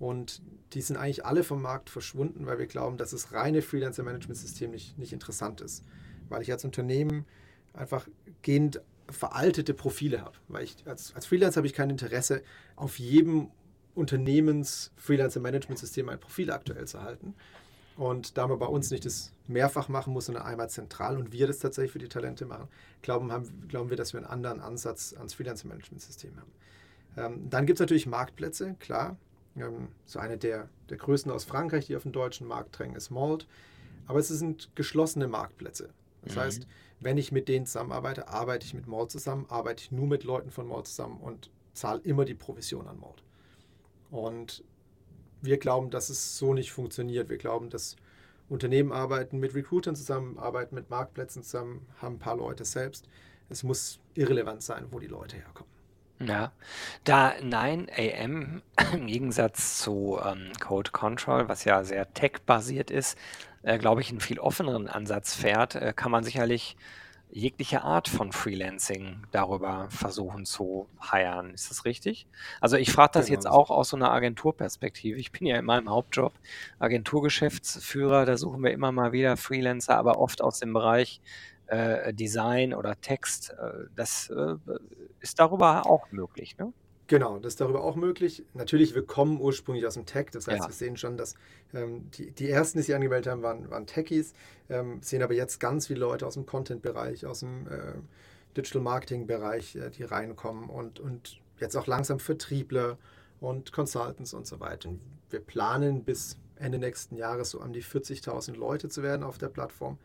Und 0.00 0.42
die 0.72 0.80
sind 0.80 0.96
eigentlich 0.96 1.24
alle 1.24 1.44
vom 1.44 1.62
Markt 1.62 1.90
verschwunden, 1.90 2.46
weil 2.46 2.58
wir 2.58 2.66
glauben, 2.66 2.96
dass 2.96 3.10
das 3.10 3.32
reine 3.32 3.62
Freelancer-Management-System 3.62 4.70
nicht, 4.70 4.98
nicht 4.98 5.12
interessant 5.12 5.60
ist. 5.60 5.84
Weil 6.28 6.42
ich 6.42 6.50
als 6.52 6.64
Unternehmen 6.64 7.24
einfach 7.72 8.08
gehend 8.42 8.80
veraltete 9.10 9.74
Profile 9.74 10.22
habe. 10.22 10.38
Weil 10.48 10.64
ich 10.64 10.76
als, 10.86 11.14
als 11.14 11.26
Freelancer 11.26 11.58
habe 11.58 11.66
ich 11.66 11.74
kein 11.74 11.90
Interesse, 11.90 12.42
auf 12.76 12.98
jedem 12.98 13.50
Unternehmens-Freelancer-Management-System 13.94 16.08
ein 16.08 16.18
Profil 16.20 16.50
aktuell 16.50 16.86
zu 16.86 17.02
halten. 17.02 17.34
Und 17.96 18.38
da 18.38 18.46
man 18.46 18.58
bei 18.60 18.66
uns 18.66 18.92
nicht 18.92 19.04
das 19.04 19.32
mehrfach 19.48 19.88
machen 19.88 20.12
muss, 20.12 20.26
sondern 20.26 20.44
einmal 20.44 20.70
zentral 20.70 21.18
und 21.18 21.32
wir 21.32 21.48
das 21.48 21.58
tatsächlich 21.58 21.90
für 21.90 21.98
die 21.98 22.08
Talente 22.08 22.46
machen, 22.46 22.68
glauben, 23.02 23.32
haben, 23.32 23.66
glauben 23.66 23.90
wir, 23.90 23.96
dass 23.96 24.12
wir 24.12 24.20
einen 24.20 24.28
anderen 24.28 24.60
Ansatz 24.60 25.14
ans 25.14 25.34
Freelancer-Management-System 25.34 26.36
haben. 26.36 26.52
Ähm, 27.16 27.50
dann 27.50 27.66
gibt 27.66 27.78
es 27.78 27.80
natürlich 27.80 28.06
Marktplätze, 28.06 28.76
klar. 28.78 29.16
Ähm, 29.56 29.88
so 30.04 30.20
eine 30.20 30.38
der, 30.38 30.68
der 30.90 30.96
größten 30.96 31.32
aus 31.32 31.42
Frankreich, 31.44 31.86
die 31.86 31.96
auf 31.96 32.04
den 32.04 32.12
deutschen 32.12 32.46
Markt 32.46 32.78
drängen, 32.78 32.94
ist 32.94 33.10
Malt. 33.10 33.48
Aber 34.06 34.20
es 34.20 34.28
sind 34.28 34.70
geschlossene 34.76 35.26
Marktplätze. 35.26 35.90
Das 36.28 36.36
mhm. 36.36 36.40
heißt, 36.40 36.66
wenn 37.00 37.18
ich 37.18 37.32
mit 37.32 37.48
denen 37.48 37.66
zusammenarbeite, 37.66 38.28
arbeite 38.28 38.66
ich 38.66 38.74
mit 38.74 38.86
Mord 38.86 39.10
zusammen, 39.10 39.46
arbeite 39.48 39.82
ich 39.82 39.92
nur 39.92 40.06
mit 40.06 40.24
Leuten 40.24 40.50
von 40.50 40.66
Mord 40.66 40.86
zusammen 40.86 41.18
und 41.20 41.50
zahle 41.74 42.00
immer 42.00 42.24
die 42.24 42.34
Provision 42.34 42.88
an 42.88 42.98
Mord. 42.98 43.22
Und 44.10 44.64
wir 45.40 45.58
glauben, 45.58 45.90
dass 45.90 46.10
es 46.10 46.38
so 46.38 46.54
nicht 46.54 46.72
funktioniert. 46.72 47.28
Wir 47.28 47.38
glauben, 47.38 47.70
dass 47.70 47.96
Unternehmen 48.48 48.92
arbeiten 48.92 49.38
mit 49.38 49.54
Recruitern 49.54 49.94
zusammen, 49.94 50.38
arbeiten 50.38 50.74
mit 50.74 50.90
Marktplätzen 50.90 51.42
zusammen, 51.42 51.86
haben 52.00 52.14
ein 52.14 52.18
paar 52.18 52.36
Leute 52.36 52.64
selbst. 52.64 53.08
Es 53.48 53.62
muss 53.62 54.00
irrelevant 54.14 54.62
sein, 54.62 54.86
wo 54.90 54.98
die 54.98 55.06
Leute 55.06 55.36
herkommen. 55.36 55.70
Ja, 56.20 56.50
da 57.04 57.34
9am 57.34 58.60
im 58.92 59.06
Gegensatz 59.06 59.78
zu 59.78 60.18
ähm, 60.24 60.50
Code 60.58 60.90
Control, 60.90 61.48
was 61.48 61.64
ja 61.64 61.84
sehr 61.84 62.12
tech-basiert 62.12 62.90
ist, 62.90 63.16
äh, 63.62 63.78
glaube 63.78 64.00
ich, 64.00 64.10
einen 64.10 64.20
viel 64.20 64.38
offeneren 64.38 64.88
Ansatz 64.88 65.34
fährt, 65.34 65.74
äh, 65.74 65.92
kann 65.94 66.10
man 66.10 66.24
sicherlich 66.24 66.76
jegliche 67.30 67.82
Art 67.82 68.08
von 68.08 68.32
Freelancing 68.32 69.26
darüber 69.30 69.88
versuchen 69.90 70.46
zu 70.46 70.88
hiren. 71.12 71.52
Ist 71.52 71.70
das 71.70 71.84
richtig? 71.84 72.26
Also 72.60 72.76
ich 72.76 72.90
frage 72.90 73.12
das 73.14 73.26
genau. 73.26 73.36
jetzt 73.36 73.46
auch 73.46 73.70
aus 73.70 73.90
so 73.90 73.96
einer 73.96 74.10
Agenturperspektive. 74.10 75.18
Ich 75.18 75.30
bin 75.30 75.46
ja 75.46 75.58
in 75.58 75.64
meinem 75.64 75.90
Hauptjob 75.90 76.32
Agenturgeschäftsführer, 76.78 78.24
da 78.24 78.36
suchen 78.36 78.62
wir 78.62 78.70
immer 78.70 78.92
mal 78.92 79.12
wieder 79.12 79.36
Freelancer, 79.36 79.96
aber 79.96 80.18
oft 80.18 80.40
aus 80.40 80.58
dem 80.60 80.72
Bereich 80.72 81.20
äh, 81.66 82.14
Design 82.14 82.72
oder 82.72 82.98
Text. 83.00 83.50
Äh, 83.50 83.88
das 83.94 84.30
äh, 84.30 84.54
ist 85.20 85.38
darüber 85.38 85.86
auch 85.86 86.10
möglich, 86.10 86.56
ne? 86.56 86.72
Genau, 87.08 87.38
das 87.38 87.54
ist 87.54 87.60
darüber 87.62 87.82
auch 87.82 87.96
möglich. 87.96 88.44
Natürlich, 88.52 88.94
wir 88.94 89.04
kommen 89.04 89.40
ursprünglich 89.40 89.86
aus 89.86 89.94
dem 89.94 90.04
Tech. 90.04 90.26
Das 90.30 90.46
heißt, 90.46 90.60
ja. 90.60 90.68
wir 90.68 90.74
sehen 90.74 90.98
schon, 90.98 91.16
dass 91.16 91.36
ähm, 91.72 92.10
die, 92.12 92.30
die 92.30 92.50
ersten, 92.50 92.78
die 92.78 92.84
sich 92.84 92.94
angemeldet 92.94 93.32
haben, 93.32 93.42
waren, 93.42 93.70
waren 93.70 93.86
Techies. 93.86 94.34
Ähm, 94.68 94.98
sehen 95.00 95.22
aber 95.22 95.32
jetzt 95.32 95.58
ganz 95.58 95.86
viele 95.86 96.00
Leute 96.00 96.26
aus 96.26 96.34
dem 96.34 96.44
Content-Bereich, 96.44 97.24
aus 97.24 97.40
dem 97.40 97.66
äh, 97.66 97.94
Digital-Marketing-Bereich, 98.58 99.76
äh, 99.76 99.90
die 99.90 100.02
reinkommen 100.02 100.68
und, 100.68 101.00
und 101.00 101.40
jetzt 101.58 101.76
auch 101.76 101.86
langsam 101.86 102.20
Vertriebler 102.20 102.98
und 103.40 103.72
Consultants 103.72 104.34
und 104.34 104.46
so 104.46 104.60
weiter. 104.60 104.90
Wir 105.30 105.40
planen 105.40 106.04
bis 106.04 106.36
Ende 106.56 106.78
nächsten 106.78 107.16
Jahres 107.16 107.50
so 107.50 107.60
an 107.60 107.72
die 107.72 107.82
40.000 107.82 108.54
Leute 108.54 108.90
zu 108.90 109.02
werden 109.02 109.22
auf 109.22 109.38
der 109.38 109.48
Plattform. 109.48 109.96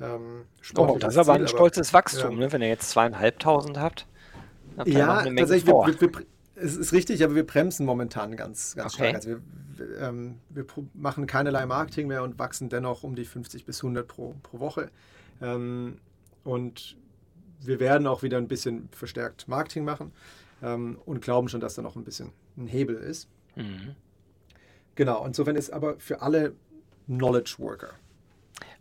Ähm, 0.00 0.44
oh, 0.76 0.98
das 1.00 1.14
ist 1.14 1.18
aber 1.18 1.32
ein 1.32 1.48
stolzes 1.48 1.92
Wachstum, 1.92 2.32
ja. 2.34 2.46
ne? 2.46 2.52
wenn 2.52 2.62
ihr 2.62 2.68
jetzt 2.68 2.90
zweieinhalbtausend 2.90 3.78
habt. 3.78 4.06
Ja, 4.84 5.22
tatsächlich, 5.22 5.66
wir, 5.66 5.86
wir, 5.86 6.00
wir, 6.00 6.26
es 6.56 6.76
ist 6.76 6.92
richtig, 6.92 7.24
aber 7.24 7.34
wir 7.34 7.46
bremsen 7.46 7.86
momentan 7.86 8.36
ganz, 8.36 8.74
ganz 8.76 8.94
okay. 8.94 9.10
stark. 9.10 9.14
Also 9.16 9.28
wir, 9.30 10.00
ähm, 10.00 10.38
wir 10.50 10.64
machen 10.94 11.26
keinerlei 11.26 11.66
Marketing 11.66 12.08
mehr 12.08 12.22
und 12.22 12.38
wachsen 12.38 12.68
dennoch 12.68 13.02
um 13.02 13.14
die 13.14 13.24
50 13.24 13.64
bis 13.64 13.82
100 13.82 14.06
pro, 14.06 14.34
pro 14.42 14.60
Woche. 14.60 14.90
Ähm, 15.42 15.98
und 16.44 16.96
wir 17.60 17.80
werden 17.80 18.06
auch 18.06 18.22
wieder 18.22 18.38
ein 18.38 18.48
bisschen 18.48 18.88
verstärkt 18.92 19.48
Marketing 19.48 19.84
machen 19.84 20.12
ähm, 20.62 20.98
und 21.06 21.22
glauben 21.22 21.48
schon, 21.48 21.60
dass 21.60 21.74
da 21.74 21.82
noch 21.82 21.96
ein 21.96 22.04
bisschen 22.04 22.32
ein 22.56 22.66
Hebel 22.66 22.96
ist. 22.96 23.28
Mhm. 23.56 23.94
Genau, 24.94 25.24
insofern 25.26 25.56
ist 25.56 25.72
aber 25.72 25.98
für 25.98 26.22
alle 26.22 26.54
Knowledge 27.06 27.56
Worker. 27.58 27.90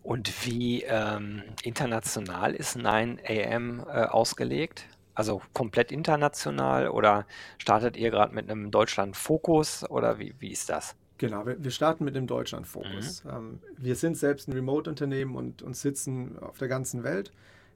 Und 0.03 0.45
wie 0.45 0.83
ähm, 0.83 1.41
international 1.63 2.53
ist 2.53 2.77
9am 2.77 3.87
äh, 3.87 4.05
ausgelegt? 4.07 4.85
Also 5.15 5.41
komplett 5.53 5.91
international 5.91 6.89
oder 6.89 7.25
startet 7.57 7.97
ihr 7.97 8.09
gerade 8.09 8.33
mit 8.33 8.49
einem 8.49 8.71
Deutschland-Fokus 8.71 9.89
oder 9.89 10.19
wie, 10.19 10.33
wie 10.39 10.51
ist 10.51 10.69
das? 10.69 10.95
Genau, 11.17 11.45
wir, 11.45 11.63
wir 11.63 11.71
starten 11.71 12.03
mit 12.03 12.15
dem 12.15 12.27
Deutschland-Fokus. 12.27 13.23
Mhm. 13.23 13.29
Ähm, 13.29 13.59
wir 13.77 13.95
sind 13.95 14.17
selbst 14.17 14.47
ein 14.47 14.53
Remote-Unternehmen 14.53 15.35
und, 15.35 15.61
und 15.61 15.75
sitzen 15.75 16.37
auf 16.39 16.57
der 16.57 16.67
ganzen 16.67 17.03
Welt, 17.03 17.31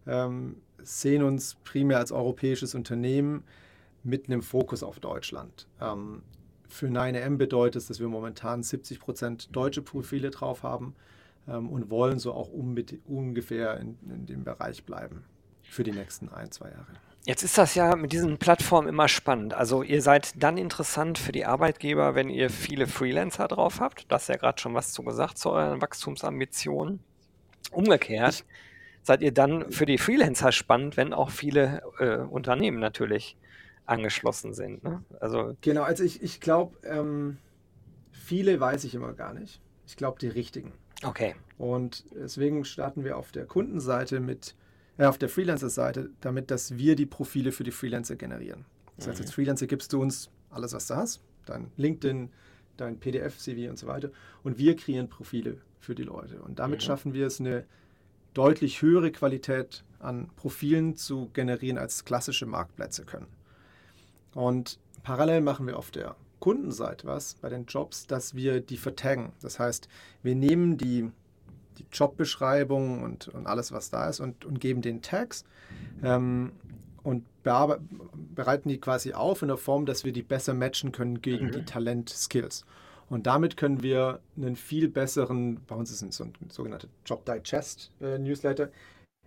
ähm, 0.08 0.58
sehen 0.82 1.24
uns 1.24 1.56
primär 1.64 2.00
als 2.00 2.12
europäisches 2.12 2.76
Unternehmen 2.76 3.44
mit 4.04 4.28
einem 4.28 4.42
Fokus 4.42 4.84
auf 4.84 5.00
Deutschland. 5.00 5.68
Ähm, 5.80 6.24
für 6.68 6.88
9M 6.88 7.38
bedeutet 7.38 7.82
es, 7.82 7.88
dass 7.88 8.00
wir 8.00 8.08
momentan 8.08 8.64
70 8.64 9.00
Prozent 9.00 9.56
deutsche 9.56 9.82
Profile 9.82 10.32
drauf 10.32 10.64
haben 10.64 10.96
ähm, 11.48 11.70
und 11.70 11.90
wollen 11.90 12.20
so 12.20 12.34
auch 12.34 12.52
um 12.52 12.74
mit, 12.74 13.00
ungefähr 13.06 13.80
in, 13.80 13.98
in 14.10 14.26
dem 14.26 14.44
Bereich 14.44 14.84
bleiben. 14.84 15.24
für 15.64 15.84
die 15.84 15.92
nächsten 15.92 16.30
ein, 16.30 16.52
zwei 16.52 16.70
Jahre. 16.70 16.88
Jetzt 17.28 17.44
ist 17.44 17.58
das 17.58 17.76
ja 17.76 17.98
mit 17.98 18.14
diesen 18.14 18.38
Plattformen 18.38 18.88
immer 18.88 19.10
spannend. 19.10 19.54
Also 19.54 19.84
ihr 19.84 20.02
seid 20.02 20.42
dann 20.42 20.58
interessant 20.58 21.18
für 21.18 21.34
die 21.34 21.44
Arbeitgeber, 21.44 22.16
wenn 22.16 22.30
ihr 22.30 22.50
viele 22.50 22.88
Freelancer 22.88 23.50
drauf 23.50 23.82
habt. 23.82 24.10
Das 24.10 24.22
ist 24.22 24.28
ja 24.30 24.38
gerade 24.38 24.62
schon 24.62 24.74
was 24.74 24.94
zu 24.94 25.04
gesagt 25.04 25.38
zu 25.38 25.50
euren 25.50 25.82
Wachstumsambitionen. 25.82 27.02
Umgekehrt 27.72 28.46
seid 29.04 29.22
ihr 29.22 29.34
dann 29.34 29.70
für 29.74 29.86
die 29.86 29.98
Freelancer 29.98 30.54
spannend, 30.54 30.96
wenn 30.96 31.12
auch 31.12 31.30
viele 31.30 31.82
äh, 32.00 32.16
Unternehmen 32.20 32.80
natürlich 32.80 33.36
angeschlossen 33.86 34.54
sind. 34.54 34.86
Ne? 34.86 35.04
Also 35.20 35.58
genau, 35.60 35.84
also 35.84 36.06
ich, 36.06 36.24
ich 36.24 36.40
glaube, 36.40 36.78
ähm, 36.88 37.40
viele 38.14 38.58
weiß 38.58 38.86
ich 38.86 38.96
immer 38.96 39.12
gar 39.12 39.34
nicht. 39.34 39.60
Ich 39.86 39.98
glaube 39.98 40.18
die 40.22 40.30
richtigen. 40.30 40.72
Okay. 41.04 41.36
Und 41.58 42.06
deswegen 42.16 42.64
starten 42.64 43.04
wir 43.04 43.18
auf 43.18 43.34
der 43.34 43.46
Kundenseite 43.48 44.22
mit 44.22 44.56
äh, 44.98 45.06
auf 45.06 45.18
der 45.18 45.30
Freelancer-Seite, 45.30 46.10
damit 46.22 46.52
dass 46.52 46.78
wir 46.78 46.96
die 46.96 47.06
Profile 47.06 47.52
für 47.52 47.64
die 47.64 47.72
Freelancer 47.72 48.16
generieren. 48.16 48.66
Das 48.98 49.08
heißt, 49.08 49.22
als 49.22 49.30
mhm. 49.32 49.34
Freelancer 49.34 49.68
gibst 49.68 49.94
du 49.94 50.02
uns 50.02 50.30
alles, 50.50 50.74
was 50.74 50.88
du 50.88 50.96
hast, 50.96 51.22
dein 51.46 51.72
LinkedIn, 51.78 52.30
dein 52.78 53.00
PDF-CV 53.00 53.70
und 53.70 53.78
so 53.78 53.88
weiter. 53.88 54.10
Und 54.44 54.58
wir 54.58 54.76
kreieren 54.76 55.10
Profile 55.10 55.58
für 55.80 55.96
die 55.96 56.04
Leute. 56.04 56.42
Und 56.42 56.60
damit 56.60 56.80
mhm. 56.80 56.86
schaffen 56.86 57.14
wir 57.14 57.28
es, 57.28 57.40
eine 57.40 57.66
deutlich 58.34 58.82
höhere 58.82 59.12
Qualität 59.12 59.84
an 60.00 60.30
Profilen 60.36 60.96
zu 60.96 61.30
generieren, 61.34 61.78
als 61.78 62.06
klassische 62.06 62.46
Marktplätze 62.46 63.04
können. 63.04 63.28
Und 64.34 64.80
parallel 65.04 65.42
machen 65.42 65.66
wir 65.66 65.78
auf 65.78 65.90
der 65.90 66.16
Kundenseite 66.40 67.08
was 67.08 67.34
bei 67.36 67.50
den 67.50 67.66
Jobs, 67.66 68.06
dass 68.06 68.36
wir 68.36 68.62
die 68.62 68.78
vertaggen. 68.78 69.34
Das 69.42 69.58
heißt, 69.58 69.88
wir 70.22 70.36
nehmen 70.36 70.78
die 70.78 71.12
die 71.78 71.86
Jobbeschreibung 71.92 73.04
und, 73.04 73.28
und 73.30 73.48
alles, 73.48 73.72
was 73.72 73.90
da 73.90 74.10
ist, 74.10 74.20
und, 74.20 74.46
und 74.46 74.60
geben 74.60 74.82
den 74.82 75.02
Tags 75.02 75.46
ähm, 76.04 76.52
und 77.04 77.26
bereiten 77.44 78.70
die 78.70 78.80
quasi 78.80 79.14
auf 79.14 79.42
in 79.42 79.48
der 79.48 79.58
Form, 79.58 79.86
dass 79.86 80.04
wir 80.04 80.12
die 80.12 80.24
besser 80.24 80.54
matchen 80.54 80.92
können 80.92 81.22
gegen 81.22 81.48
mhm. 81.48 81.52
die 81.52 81.66
Talent-Skills. 81.66 82.66
Und 83.10 83.26
damit 83.26 83.56
können 83.56 83.82
wir 83.82 84.20
einen 84.36 84.58
viel 84.58 84.90
besseren, 84.90 85.62
bei 85.66 85.76
uns 85.76 85.92
ist 85.92 86.02
es 86.02 86.18
so 86.18 86.26
ein 86.26 86.34
sogenannter 86.50 86.90
Job 87.06 87.26
Digest 87.26 87.92
äh, 88.02 88.18
Newsletter, 88.20 88.70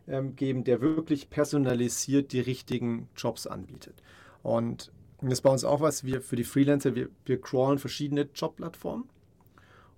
ähm, 0.07 0.37
geben, 0.37 0.65
der 0.65 0.83
wirklich 0.83 1.31
personalisiert 1.31 2.33
die 2.33 2.41
richtigen 2.41 3.09
Jobs 3.17 3.47
anbietet. 3.47 4.03
Und 4.43 4.93
das 5.23 5.35
ist 5.35 5.41
bei 5.43 5.51
uns 5.51 5.65
auch 5.65 5.81
was, 5.81 6.05
wir 6.05 6.21
für 6.21 6.37
die 6.37 6.45
Freelancer, 6.45 6.95
wir, 6.95 7.09
wir 7.25 7.41
crawlen 7.41 7.79
verschiedene 7.79 8.29
Jobplattformen 8.35 9.09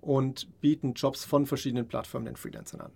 und 0.03 0.59
bieten 0.61 0.93
Jobs 0.93 1.25
von 1.25 1.45
verschiedenen 1.45 1.87
Plattformen 1.87 2.25
den 2.25 2.35
Freelancern 2.35 2.81
an. 2.81 2.91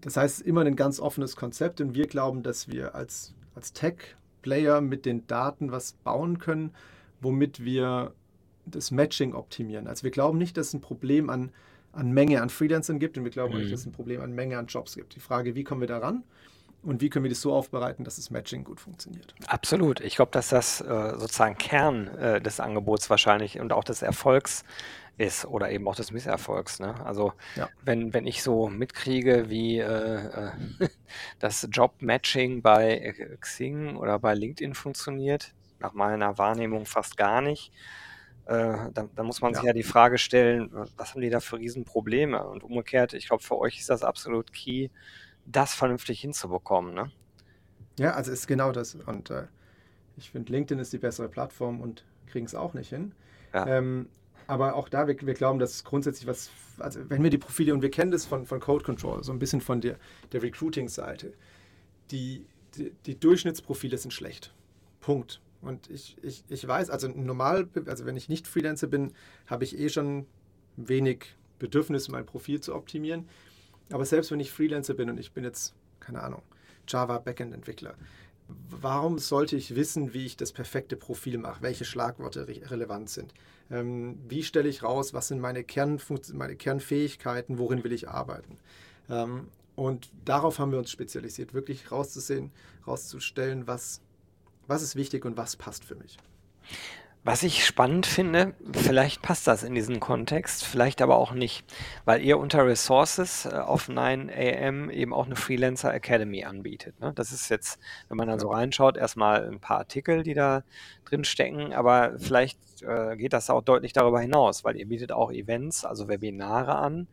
Das 0.00 0.16
heißt, 0.16 0.42
immer 0.42 0.62
ein 0.62 0.76
ganz 0.76 1.00
offenes 1.00 1.36
Konzept 1.36 1.80
und 1.80 1.94
wir 1.94 2.06
glauben, 2.06 2.42
dass 2.42 2.68
wir 2.68 2.94
als, 2.94 3.34
als 3.54 3.72
Tech-Player 3.72 4.80
mit 4.80 5.04
den 5.04 5.26
Daten 5.26 5.72
was 5.72 5.92
bauen 5.92 6.38
können, 6.38 6.72
womit 7.20 7.64
wir 7.64 8.14
das 8.64 8.90
Matching 8.90 9.34
optimieren. 9.34 9.86
Also 9.86 10.04
wir 10.04 10.10
glauben 10.10 10.38
nicht, 10.38 10.56
dass 10.56 10.68
es 10.68 10.74
ein 10.74 10.80
Problem 10.80 11.30
an, 11.30 11.50
an 11.92 12.12
Menge 12.12 12.40
an 12.40 12.48
Freelancern 12.48 12.98
gibt 12.98 13.18
und 13.18 13.24
wir 13.24 13.30
glauben 13.30 13.54
mhm. 13.54 13.60
nicht, 13.60 13.72
dass 13.72 13.80
es 13.80 13.86
ein 13.86 13.92
Problem 13.92 14.20
an 14.20 14.32
Menge 14.32 14.58
an 14.58 14.66
Jobs 14.66 14.94
gibt. 14.94 15.14
Die 15.14 15.20
Frage, 15.20 15.54
wie 15.54 15.64
kommen 15.64 15.80
wir 15.80 15.88
daran? 15.88 16.22
Und 16.82 17.00
wie 17.00 17.10
können 17.10 17.24
wir 17.24 17.30
das 17.30 17.40
so 17.40 17.52
aufbereiten, 17.52 18.04
dass 18.04 18.16
das 18.16 18.30
Matching 18.30 18.64
gut 18.64 18.80
funktioniert? 18.80 19.34
Absolut. 19.46 20.00
Ich 20.00 20.16
glaube, 20.16 20.32
dass 20.32 20.48
das 20.48 20.80
äh, 20.80 21.14
sozusagen 21.16 21.56
Kern 21.56 22.08
äh, 22.08 22.40
des 22.40 22.58
Angebots 22.58 23.08
wahrscheinlich 23.08 23.60
und 23.60 23.72
auch 23.72 23.84
des 23.84 24.02
Erfolgs 24.02 24.64
ist 25.16 25.44
oder 25.44 25.70
eben 25.70 25.86
auch 25.86 25.94
des 25.94 26.10
Misserfolgs. 26.10 26.80
Ne? 26.80 26.94
Also 27.04 27.34
ja. 27.54 27.68
wenn, 27.82 28.12
wenn 28.12 28.26
ich 28.26 28.42
so 28.42 28.68
mitkriege, 28.68 29.48
wie 29.48 29.78
äh, 29.78 29.84
äh 30.26 30.50
das 31.38 31.68
Job-Matching 31.70 32.62
bei 32.62 33.14
Xing 33.40 33.96
oder 33.96 34.18
bei 34.18 34.34
LinkedIn 34.34 34.74
funktioniert, 34.74 35.52
nach 35.78 35.92
meiner 35.92 36.38
Wahrnehmung 36.38 36.86
fast 36.86 37.16
gar 37.16 37.42
nicht, 37.42 37.72
äh, 38.46 38.90
dann, 38.92 39.10
dann, 39.14 39.26
muss 39.26 39.40
man 39.40 39.52
ja. 39.52 39.60
sich 39.60 39.66
ja 39.66 39.72
die 39.72 39.82
Frage 39.84 40.18
stellen, 40.18 40.70
was 40.96 41.10
haben 41.12 41.20
die 41.20 41.30
da 41.30 41.40
für 41.40 41.58
Riesenprobleme? 41.58 42.42
Und 42.44 42.64
umgekehrt, 42.64 43.14
ich 43.14 43.28
glaube, 43.28 43.42
für 43.42 43.58
euch 43.58 43.78
ist 43.78 43.90
das 43.90 44.02
absolut 44.02 44.52
key, 44.52 44.88
das 45.46 45.74
vernünftig 45.74 46.20
hinzubekommen. 46.20 46.94
Ne? 46.94 47.10
Ja, 47.98 48.12
also 48.12 48.32
ist 48.32 48.46
genau 48.46 48.72
das. 48.72 48.94
Und 48.94 49.30
äh, 49.30 49.46
ich 50.16 50.30
finde, 50.30 50.52
LinkedIn 50.52 50.78
ist 50.78 50.92
die 50.92 50.98
bessere 50.98 51.28
Plattform 51.28 51.80
und 51.80 52.04
kriegen 52.26 52.46
es 52.46 52.54
auch 52.54 52.74
nicht 52.74 52.88
hin. 52.88 53.14
Ja. 53.52 53.66
Ähm, 53.66 54.08
aber 54.46 54.74
auch 54.74 54.88
da, 54.88 55.06
wir, 55.06 55.16
wir 55.20 55.34
glauben, 55.34 55.58
dass 55.58 55.84
grundsätzlich 55.84 56.26
was, 56.26 56.50
also 56.78 57.00
wenn 57.08 57.22
wir 57.22 57.30
die 57.30 57.38
Profile, 57.38 57.74
und 57.74 57.82
wir 57.82 57.90
kennen 57.90 58.10
das 58.10 58.26
von, 58.26 58.46
von 58.46 58.60
Code 58.60 58.84
Control, 58.84 59.22
so 59.22 59.32
ein 59.32 59.38
bisschen 59.38 59.60
von 59.60 59.80
der, 59.80 59.96
der 60.32 60.42
Recruiting-Seite, 60.42 61.32
die, 62.10 62.46
die, 62.76 62.92
die 63.06 63.18
Durchschnittsprofile 63.18 63.98
sind 63.98 64.12
schlecht. 64.12 64.52
Punkt. 65.00 65.40
Und 65.60 65.88
ich, 65.90 66.16
ich, 66.22 66.44
ich 66.48 66.66
weiß, 66.66 66.90
also 66.90 67.08
normal, 67.08 67.68
also 67.86 68.04
wenn 68.04 68.16
ich 68.16 68.28
nicht 68.28 68.48
Freelancer 68.48 68.88
bin, 68.88 69.12
habe 69.46 69.64
ich 69.64 69.78
eh 69.78 69.88
schon 69.88 70.26
wenig 70.76 71.36
Bedürfnis, 71.58 72.08
mein 72.08 72.26
Profil 72.26 72.60
zu 72.60 72.74
optimieren. 72.74 73.28
Aber 73.90 74.04
selbst 74.04 74.30
wenn 74.30 74.40
ich 74.40 74.52
Freelancer 74.52 74.94
bin 74.94 75.10
und 75.10 75.18
ich 75.18 75.32
bin 75.32 75.44
jetzt, 75.44 75.74
keine 76.00 76.22
Ahnung, 76.22 76.42
Java 76.88 77.18
Backend-Entwickler, 77.18 77.94
warum 78.70 79.18
sollte 79.18 79.56
ich 79.56 79.74
wissen, 79.74 80.14
wie 80.14 80.26
ich 80.26 80.36
das 80.36 80.52
perfekte 80.52 80.96
Profil 80.96 81.38
mache, 81.38 81.62
welche 81.62 81.84
Schlagworte 81.84 82.48
re 82.48 82.60
relevant 82.70 83.10
sind? 83.10 83.32
Ähm, 83.70 84.18
wie 84.28 84.42
stelle 84.42 84.68
ich 84.68 84.82
raus, 84.82 85.14
was 85.14 85.28
sind 85.28 85.40
meine, 85.40 85.64
meine 86.32 86.56
Kernfähigkeiten, 86.56 87.58
worin 87.58 87.84
will 87.84 87.92
ich 87.92 88.08
arbeiten? 88.08 88.58
Ähm, 89.08 89.48
und 89.74 90.10
darauf 90.24 90.58
haben 90.58 90.70
wir 90.70 90.78
uns 90.78 90.90
spezialisiert, 90.90 91.54
wirklich 91.54 91.90
rauszusehen, 91.90 92.50
rauszustellen, 92.86 93.66
was, 93.66 94.00
was 94.66 94.82
ist 94.82 94.96
wichtig 94.96 95.24
und 95.24 95.36
was 95.36 95.56
passt 95.56 95.84
für 95.84 95.94
mich. 95.94 96.18
Was 97.24 97.44
ich 97.44 97.64
spannend 97.64 98.04
finde, 98.06 98.54
vielleicht 98.72 99.22
passt 99.22 99.46
das 99.46 99.62
in 99.62 99.76
diesen 99.76 100.00
Kontext, 100.00 100.64
vielleicht 100.64 101.00
aber 101.00 101.18
auch 101.18 101.30
nicht, 101.32 101.64
weil 102.04 102.20
ihr 102.20 102.36
unter 102.36 102.66
Resources 102.66 103.46
äh, 103.46 103.54
auf 103.58 103.88
9am 103.88 104.90
eben 104.90 105.14
auch 105.14 105.26
eine 105.26 105.36
Freelancer 105.36 105.94
Academy 105.94 106.42
anbietet. 106.44 106.98
Ne? 106.98 107.12
Das 107.14 107.30
ist 107.30 107.48
jetzt, 107.48 107.78
wenn 108.08 108.16
man 108.16 108.26
dann 108.26 108.40
so 108.40 108.50
reinschaut, 108.50 108.96
erstmal 108.96 109.48
ein 109.48 109.60
paar 109.60 109.78
Artikel, 109.78 110.24
die 110.24 110.34
da 110.34 110.64
drin 111.04 111.22
stecken, 111.22 111.72
aber 111.72 112.18
vielleicht 112.18 112.58
äh, 112.82 113.16
geht 113.16 113.34
das 113.34 113.50
auch 113.50 113.62
deutlich 113.62 113.92
darüber 113.92 114.20
hinaus, 114.20 114.64
weil 114.64 114.76
ihr 114.76 114.88
bietet 114.88 115.12
auch 115.12 115.30
Events, 115.30 115.84
also 115.84 116.08
Webinare 116.08 116.74
an. 116.74 117.06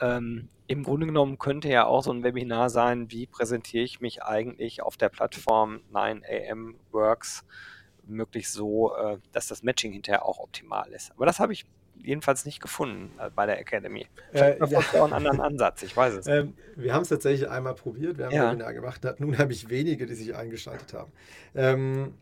Ähm, 0.00 0.48
Im 0.68 0.84
Grunde 0.84 1.06
genommen 1.06 1.40
könnte 1.40 1.68
ja 1.68 1.86
auch 1.86 2.04
so 2.04 2.12
ein 2.12 2.22
Webinar 2.22 2.70
sein, 2.70 3.10
wie 3.10 3.26
präsentiere 3.26 3.82
ich 3.82 4.00
mich 4.00 4.22
eigentlich 4.22 4.80
auf 4.80 4.96
der 4.96 5.08
Plattform 5.08 5.80
9am 5.92 6.74
Works 6.92 7.44
möglichst 8.06 8.52
so, 8.52 8.94
äh, 8.96 9.18
dass 9.32 9.48
das 9.48 9.62
Matching 9.62 9.92
hinterher 9.92 10.24
auch 10.24 10.38
optimal 10.38 10.90
ist. 10.92 11.12
Aber 11.12 11.26
das 11.26 11.40
habe 11.40 11.52
ich 11.52 11.66
jedenfalls 12.02 12.44
nicht 12.44 12.60
gefunden 12.60 13.10
äh, 13.18 13.30
bei 13.30 13.46
der 13.46 13.58
Academy. 13.58 14.06
Äh, 14.32 14.58
ja. 14.58 14.78
auch 14.78 15.04
einen 15.04 15.12
anderen 15.12 15.40
Ansatz, 15.40 15.82
ich 15.82 15.96
weiß 15.96 16.14
es. 16.14 16.26
Ähm, 16.26 16.54
wir 16.76 16.94
haben 16.94 17.02
es 17.02 17.08
tatsächlich 17.08 17.48
einmal 17.48 17.74
probiert, 17.74 18.18
wir 18.18 18.26
haben 18.26 18.34
ja. 18.34 18.44
ein 18.48 18.58
Webinar 18.58 18.74
gemacht, 18.74 19.06
nun 19.18 19.38
habe 19.38 19.52
ich 19.52 19.68
wenige, 19.68 20.06
die 20.06 20.14
sich 20.14 20.34
eingeschaltet 20.34 20.94
haben. 20.94 21.12
Ähm, 21.54 22.14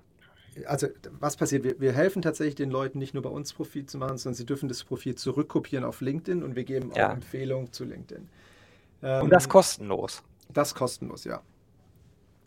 also 0.66 0.88
was 1.20 1.36
passiert? 1.36 1.64
Wir, 1.64 1.80
wir, 1.80 1.92
helfen 1.92 2.22
tatsächlich 2.22 2.56
den 2.56 2.70
Leuten 2.70 2.98
nicht 2.98 3.14
nur 3.14 3.22
bei 3.22 3.30
uns 3.30 3.52
Profil 3.52 3.86
zu 3.86 3.98
machen, 3.98 4.18
sondern 4.18 4.34
sie 4.34 4.46
dürfen 4.46 4.68
das 4.68 4.82
Profil 4.82 5.14
zurückkopieren 5.14 5.84
auf 5.84 6.00
LinkedIn 6.00 6.42
und 6.42 6.56
wir 6.56 6.64
geben 6.64 6.90
ja. 6.94 7.08
auch 7.08 7.12
Empfehlungen 7.12 7.72
zu 7.72 7.84
LinkedIn. 7.84 8.28
Ähm, 9.02 9.22
und 9.24 9.30
das 9.30 9.48
kostenlos? 9.48 10.22
Das 10.52 10.74
kostenlos, 10.74 11.24
ja. 11.24 11.42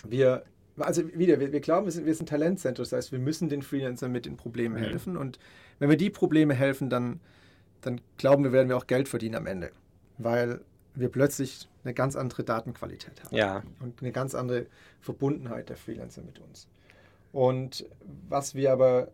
Wir 0.03 0.43
also 0.77 1.07
wieder, 1.13 1.39
wir, 1.39 1.51
wir 1.51 1.59
glauben, 1.59 1.85
wir 1.85 1.91
sind, 1.91 2.05
wir 2.05 2.15
sind 2.15 2.29
Talentcenter, 2.29 2.81
das 2.81 2.91
heißt, 2.91 3.11
wir 3.11 3.19
müssen 3.19 3.49
den 3.49 3.61
Freelancern 3.61 4.11
mit 4.11 4.25
den 4.25 4.37
Problemen 4.37 4.75
mhm. 4.75 4.85
helfen. 4.85 5.17
Und 5.17 5.39
wenn 5.79 5.89
wir 5.89 5.97
die 5.97 6.09
Probleme 6.09 6.53
helfen, 6.53 6.89
dann, 6.89 7.19
dann 7.81 8.01
glauben 8.17 8.43
wir, 8.43 8.51
werden 8.51 8.69
wir 8.69 8.77
auch 8.77 8.87
Geld 8.87 9.07
verdienen 9.07 9.35
am 9.35 9.47
Ende. 9.47 9.71
Weil 10.17 10.61
wir 10.93 11.09
plötzlich 11.09 11.67
eine 11.83 11.93
ganz 11.93 12.15
andere 12.15 12.43
Datenqualität 12.43 13.23
haben. 13.23 13.35
Ja. 13.35 13.63
Und 13.79 14.01
eine 14.01 14.11
ganz 14.11 14.35
andere 14.35 14.67
Verbundenheit 14.99 15.69
der 15.69 15.77
Freelancer 15.77 16.21
mit 16.21 16.39
uns. 16.39 16.67
Und 17.31 17.85
was 18.29 18.55
wir 18.55 18.71
aber 18.71 19.09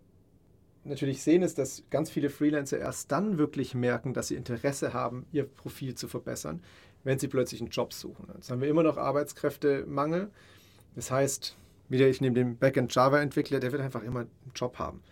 natürlich 0.83 1.21
sehen, 1.21 1.43
ist, 1.43 1.57
dass 1.57 1.83
ganz 1.89 2.09
viele 2.09 2.29
Freelancer 2.29 2.79
erst 2.79 3.11
dann 3.11 3.37
wirklich 3.37 3.75
merken, 3.75 4.13
dass 4.13 4.29
sie 4.29 4.35
Interesse 4.35 4.93
haben, 4.93 5.25
ihr 5.31 5.43
Profil 5.45 5.95
zu 5.95 6.07
verbessern, 6.07 6.61
wenn 7.03 7.19
sie 7.19 7.27
plötzlich 7.27 7.61
einen 7.61 7.69
Job 7.69 7.93
suchen. 7.93 8.27
Jetzt 8.35 8.49
haben 8.49 8.61
wir 8.61 8.69
immer 8.69 8.83
noch 8.83 8.97
Arbeitskräftemangel. 8.97 10.29
Das 10.97 11.11
heißt, 11.11 11.55
wieder 11.89 12.07
ich 12.07 12.21
nehme 12.21 12.33
den 12.33 12.57
Backend 12.57 12.93
Java-Entwickler, 12.93 13.59
der 13.59 13.71
wird 13.71 13.83
einfach 13.83 14.01
immer 14.01 14.21
einen 14.21 14.51
Job 14.55 14.79
haben. 14.79 15.03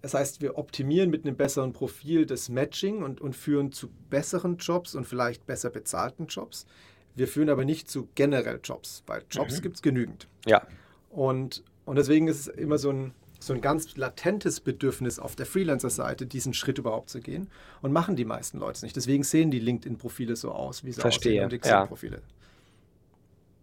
Das 0.00 0.14
heißt, 0.14 0.40
wir 0.40 0.56
optimieren 0.56 1.10
mit 1.10 1.26
einem 1.26 1.36
besseren 1.36 1.74
Profil 1.74 2.24
das 2.24 2.48
Matching 2.48 3.02
und, 3.02 3.20
und 3.20 3.36
führen 3.36 3.70
zu 3.70 3.90
besseren 4.08 4.56
Jobs 4.56 4.94
und 4.94 5.04
vielleicht 5.04 5.44
besser 5.44 5.68
bezahlten 5.68 6.26
Jobs. 6.26 6.64
Wir 7.14 7.28
führen 7.28 7.50
aber 7.50 7.66
nicht 7.66 7.90
zu 7.90 8.08
generell 8.14 8.60
Jobs, 8.64 9.02
weil 9.06 9.24
Jobs 9.30 9.58
mhm. 9.58 9.62
gibt 9.62 9.76
es 9.76 9.82
genügend. 9.82 10.26
Ja. 10.46 10.66
Und, 11.10 11.64
und 11.84 11.96
deswegen 11.96 12.26
ist 12.26 12.40
es 12.40 12.46
immer 12.46 12.78
so 12.78 12.90
ein, 12.90 13.12
so 13.40 13.52
ein 13.52 13.60
ganz 13.60 13.94
latentes 13.94 14.60
Bedürfnis 14.60 15.18
auf 15.18 15.36
der 15.36 15.44
Freelancer-Seite, 15.44 16.26
diesen 16.26 16.54
Schritt 16.54 16.78
überhaupt 16.78 17.10
zu 17.10 17.20
gehen. 17.20 17.50
Und 17.82 17.92
machen 17.92 18.16
die 18.16 18.24
meisten 18.24 18.58
Leute 18.58 18.86
nicht. 18.86 18.96
Deswegen 18.96 19.22
sehen 19.22 19.50
die 19.50 19.60
LinkedIn-Profile 19.60 20.34
so 20.34 20.50
aus, 20.52 20.82
wie 20.82 20.92
sie 20.92 21.00
Verstehe. 21.02 21.32
aussehen 21.32 21.44
und 21.44 21.52
die 21.52 21.58
Xing-Profile. 21.58 22.16
Ja. 22.16 22.37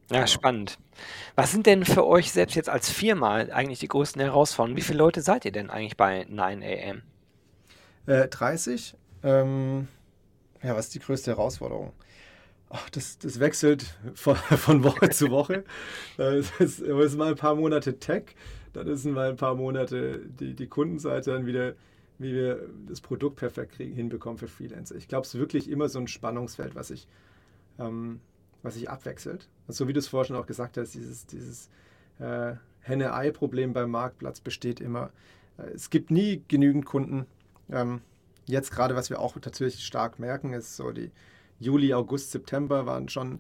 Ja, 0.09 0.17
genau. 0.17 0.27
spannend. 0.27 0.77
Was 1.35 1.51
sind 1.51 1.65
denn 1.65 1.83
für 1.83 2.05
euch 2.05 2.31
selbst 2.31 2.55
jetzt 2.55 2.69
als 2.69 2.89
Firma 2.89 3.35
eigentlich 3.35 3.79
die 3.79 3.87
größten 3.87 4.21
Herausforderungen? 4.21 4.77
Wie 4.77 4.81
viele 4.81 4.99
Leute 4.99 5.21
seid 5.21 5.45
ihr 5.45 5.51
denn 5.51 5.69
eigentlich 5.69 5.97
bei 5.97 6.23
9am? 6.27 7.01
Äh, 8.05 8.27
30. 8.27 8.95
Ähm, 9.23 9.87
ja, 10.61 10.75
was 10.75 10.85
ist 10.85 10.95
die 10.95 10.99
größte 10.99 11.31
Herausforderung? 11.31 11.91
Ach, 12.69 12.89
das, 12.91 13.17
das 13.17 13.39
wechselt 13.39 13.97
von, 14.13 14.35
von 14.35 14.83
Woche 14.83 15.09
zu 15.09 15.31
Woche. 15.31 15.63
Es 16.17 16.51
ist, 16.59 16.79
ist 16.81 17.17
mal 17.17 17.29
ein 17.29 17.35
paar 17.35 17.55
Monate 17.55 17.99
Tech, 17.99 18.35
dann 18.73 18.87
ist 18.87 19.05
mal 19.05 19.29
ein 19.29 19.37
paar 19.37 19.55
Monate 19.55 20.19
die, 20.19 20.53
die 20.53 20.67
Kundenseite, 20.67 21.31
dann 21.31 21.45
wieder, 21.47 21.73
wie 22.19 22.33
wir 22.33 22.69
das 22.87 23.01
Produkt 23.01 23.37
perfekt 23.37 23.73
kriegen, 23.73 23.93
hinbekommen 23.93 24.37
für 24.37 24.47
Freelancer. 24.47 24.95
Ich 24.95 25.07
glaube, 25.07 25.25
es 25.25 25.33
ist 25.33 25.39
wirklich 25.39 25.69
immer 25.69 25.89
so 25.89 25.99
ein 25.99 26.07
Spannungsfeld, 26.07 26.75
was 26.75 26.89
sich 26.89 27.07
ähm, 27.79 28.19
was 28.65 28.75
sich 28.75 28.89
abwechselt. 28.89 29.47
Also, 29.67 29.83
so 29.83 29.87
wie 29.87 29.93
du 29.93 29.99
es 29.99 30.07
vorhin 30.07 30.27
schon 30.27 30.37
auch 30.37 30.47
gesagt 30.47 30.77
hast, 30.77 30.93
dieses, 30.93 31.25
dieses 31.25 31.69
äh, 32.19 32.53
Henne-Ei-Problem 32.81 33.73
beim 33.73 33.91
Marktplatz 33.91 34.39
besteht 34.39 34.79
immer. 34.79 35.11
Äh, 35.57 35.71
es 35.73 35.89
gibt 35.89 36.11
nie 36.11 36.43
genügend 36.47 36.85
Kunden. 36.85 37.25
Ähm, 37.69 38.01
jetzt 38.45 38.71
gerade, 38.71 38.95
was 38.95 39.09
wir 39.09 39.19
auch 39.19 39.37
tatsächlich 39.39 39.85
stark 39.85 40.19
merken, 40.19 40.53
ist 40.53 40.75
so 40.75 40.91
die 40.91 41.11
Juli, 41.59 41.93
August, 41.93 42.31
September 42.31 42.85
waren 42.85 43.09
schon 43.09 43.39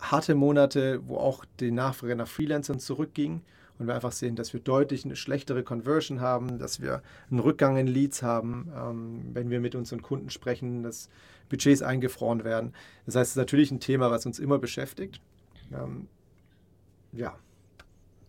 harte 0.00 0.34
Monate, 0.34 1.00
wo 1.06 1.16
auch 1.16 1.44
die 1.60 1.70
Nachfrage 1.70 2.16
nach 2.16 2.28
Freelancern 2.28 2.80
zurückging 2.80 3.42
und 3.82 3.88
wir 3.88 3.94
einfach 3.94 4.12
sehen, 4.12 4.36
dass 4.36 4.52
wir 4.52 4.60
deutlich 4.60 5.04
eine 5.04 5.16
schlechtere 5.16 5.62
Conversion 5.62 6.20
haben, 6.20 6.58
dass 6.58 6.80
wir 6.80 7.02
einen 7.30 7.40
Rückgang 7.40 7.76
in 7.76 7.86
Leads 7.86 8.22
haben, 8.22 8.72
ähm, 8.76 9.20
wenn 9.32 9.50
wir 9.50 9.60
mit 9.60 9.74
unseren 9.74 10.02
Kunden 10.02 10.30
sprechen, 10.30 10.82
dass 10.82 11.08
Budgets 11.48 11.82
eingefroren 11.82 12.44
werden. 12.44 12.72
Das 13.06 13.16
heißt, 13.16 13.28
es 13.28 13.32
ist 13.32 13.36
natürlich 13.36 13.70
ein 13.70 13.80
Thema, 13.80 14.10
was 14.10 14.24
uns 14.24 14.38
immer 14.38 14.58
beschäftigt. 14.58 15.20
Ähm, 15.72 16.08
ja. 17.12 17.36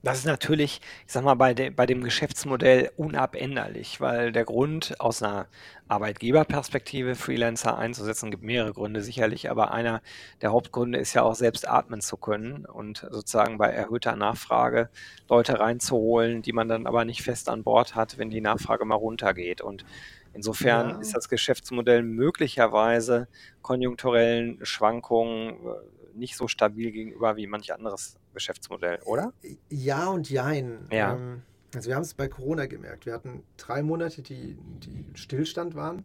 Das 0.06 0.18
ist 0.18 0.26
natürlich, 0.26 0.82
ich 1.08 1.14
sag 1.14 1.24
mal, 1.24 1.36
bei, 1.36 1.54
de, 1.54 1.70
bei 1.70 1.86
dem 1.86 2.04
Geschäftsmodell 2.04 2.92
unabänderlich, 2.98 4.02
weil 4.02 4.34
der 4.34 4.44
Grund 4.44 5.00
aus 5.00 5.24
einer 5.24 5.48
Arbeitgeberperspektive 5.88 7.16
Freelancer 7.16 7.78
einzusetzen, 7.78 8.30
gibt 8.30 8.44
mehrere 8.44 8.74
Gründe 8.74 9.02
sicherlich, 9.02 9.50
aber 9.50 9.72
einer 9.72 10.02
der 10.42 10.52
Hauptgründe 10.52 11.00
ist 11.00 11.14
ja 11.14 11.24
auch 11.24 11.36
selbst 11.36 11.66
atmen 11.70 12.02
zu 12.02 12.18
können 12.18 12.66
und 12.66 13.08
sozusagen 13.12 13.58
bei 13.58 13.70
erhöhter 13.70 14.18
Nachfrage 14.18 14.90
Leute 15.30 15.62
reinzuholen, 15.62 16.42
die 16.42 16.52
man 16.52 16.68
dann 16.68 16.86
aber 16.86 17.06
nicht 17.06 17.22
fest 17.22 17.48
an 17.48 17.64
Bord 17.64 17.96
hat, 17.96 18.18
wenn 18.18 18.30
die 18.30 18.42
Nachfrage 18.42 18.84
mal 18.84 18.96
runtergeht. 18.96 19.62
Und 19.62 19.86
insofern 20.34 20.90
ja. 20.90 20.98
ist 20.98 21.16
das 21.16 21.30
Geschäftsmodell 21.30 22.04
möglicherweise 22.04 23.30
konjunkturellen 23.62 24.60
Schwankungen 24.66 25.66
äh, 25.66 26.18
nicht 26.18 26.36
so 26.36 26.50
stabil 26.50 26.92
gegenüber 26.92 27.38
wie 27.38 27.48
manch 27.48 27.74
anderes 27.74 28.20
Geschäftsmodell, 28.34 29.00
oder? 29.06 29.34
Ja 29.70 30.08
und 30.08 30.30
jein. 30.30 30.88
Ja. 30.92 31.16
Ähm, 31.16 31.42
also 31.76 31.90
wir 31.90 31.96
haben 31.96 32.04
es 32.04 32.14
bei 32.14 32.28
Corona 32.28 32.66
gemerkt. 32.66 33.06
Wir 33.06 33.14
hatten 33.14 33.44
drei 33.58 33.82
Monate, 33.82 34.22
die, 34.22 34.58
die 34.80 35.06
Stillstand 35.16 35.76
waren. 35.76 36.04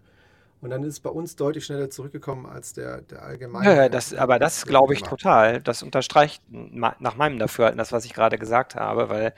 Und 0.60 0.70
dann 0.70 0.82
ist 0.82 0.94
es 0.94 1.00
bei 1.00 1.10
uns 1.10 1.36
deutlich 1.36 1.66
schneller 1.66 1.88
zurückgekommen 1.88 2.44
als 2.44 2.72
der, 2.72 3.02
der 3.02 3.22
allgemeine. 3.22 3.76
Ja, 3.76 3.88
das, 3.88 4.12
aber 4.12 4.40
das 4.40 4.66
glaube 4.66 4.92
ich 4.92 5.02
total. 5.02 5.62
Das 5.62 5.84
unterstreicht 5.84 6.42
nach 6.50 7.16
meinem 7.16 7.38
Dafürhalten 7.38 7.78
das, 7.78 7.92
was 7.92 8.04
ich 8.04 8.12
gerade 8.12 8.38
gesagt 8.38 8.74
habe, 8.74 9.08
weil 9.08 9.34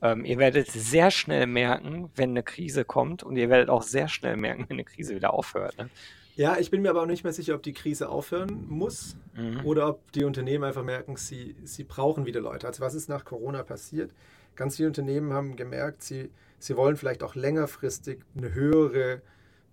ähm, 0.00 0.24
ihr 0.24 0.38
werdet 0.38 0.68
sehr 0.68 1.10
schnell 1.10 1.46
merken, 1.46 2.10
wenn 2.14 2.30
eine 2.30 2.44
Krise 2.44 2.84
kommt 2.84 3.24
und 3.24 3.36
ihr 3.36 3.50
werdet 3.50 3.68
auch 3.68 3.82
sehr 3.82 4.06
schnell 4.06 4.36
merken, 4.36 4.66
wenn 4.68 4.76
eine 4.76 4.84
Krise 4.84 5.16
wieder 5.16 5.34
aufhört. 5.34 5.76
Ne? 5.76 5.90
Ja, 6.36 6.56
ich 6.56 6.70
bin 6.70 6.82
mir 6.82 6.90
aber 6.90 7.02
auch 7.02 7.06
nicht 7.06 7.24
mehr 7.24 7.32
sicher, 7.32 7.56
ob 7.56 7.64
die 7.64 7.72
Krise 7.72 8.08
aufhören 8.08 8.66
muss 8.68 9.16
mhm. 9.40 9.64
oder 9.64 9.88
ob 9.88 10.12
die 10.12 10.24
Unternehmen 10.24 10.64
einfach 10.64 10.84
merken, 10.84 11.16
sie, 11.16 11.56
sie 11.64 11.84
brauchen 11.84 12.26
wieder 12.26 12.40
Leute. 12.40 12.66
Also 12.66 12.82
was 12.82 12.94
ist 12.94 13.08
nach 13.08 13.24
Corona 13.24 13.62
passiert? 13.62 14.12
Ganz 14.56 14.76
viele 14.76 14.88
Unternehmen 14.88 15.32
haben 15.32 15.56
gemerkt, 15.56 16.02
sie, 16.02 16.30
sie 16.58 16.76
wollen 16.76 16.96
vielleicht 16.96 17.22
auch 17.22 17.34
längerfristig 17.34 18.20
eine 18.36 18.54
höhere 18.54 19.22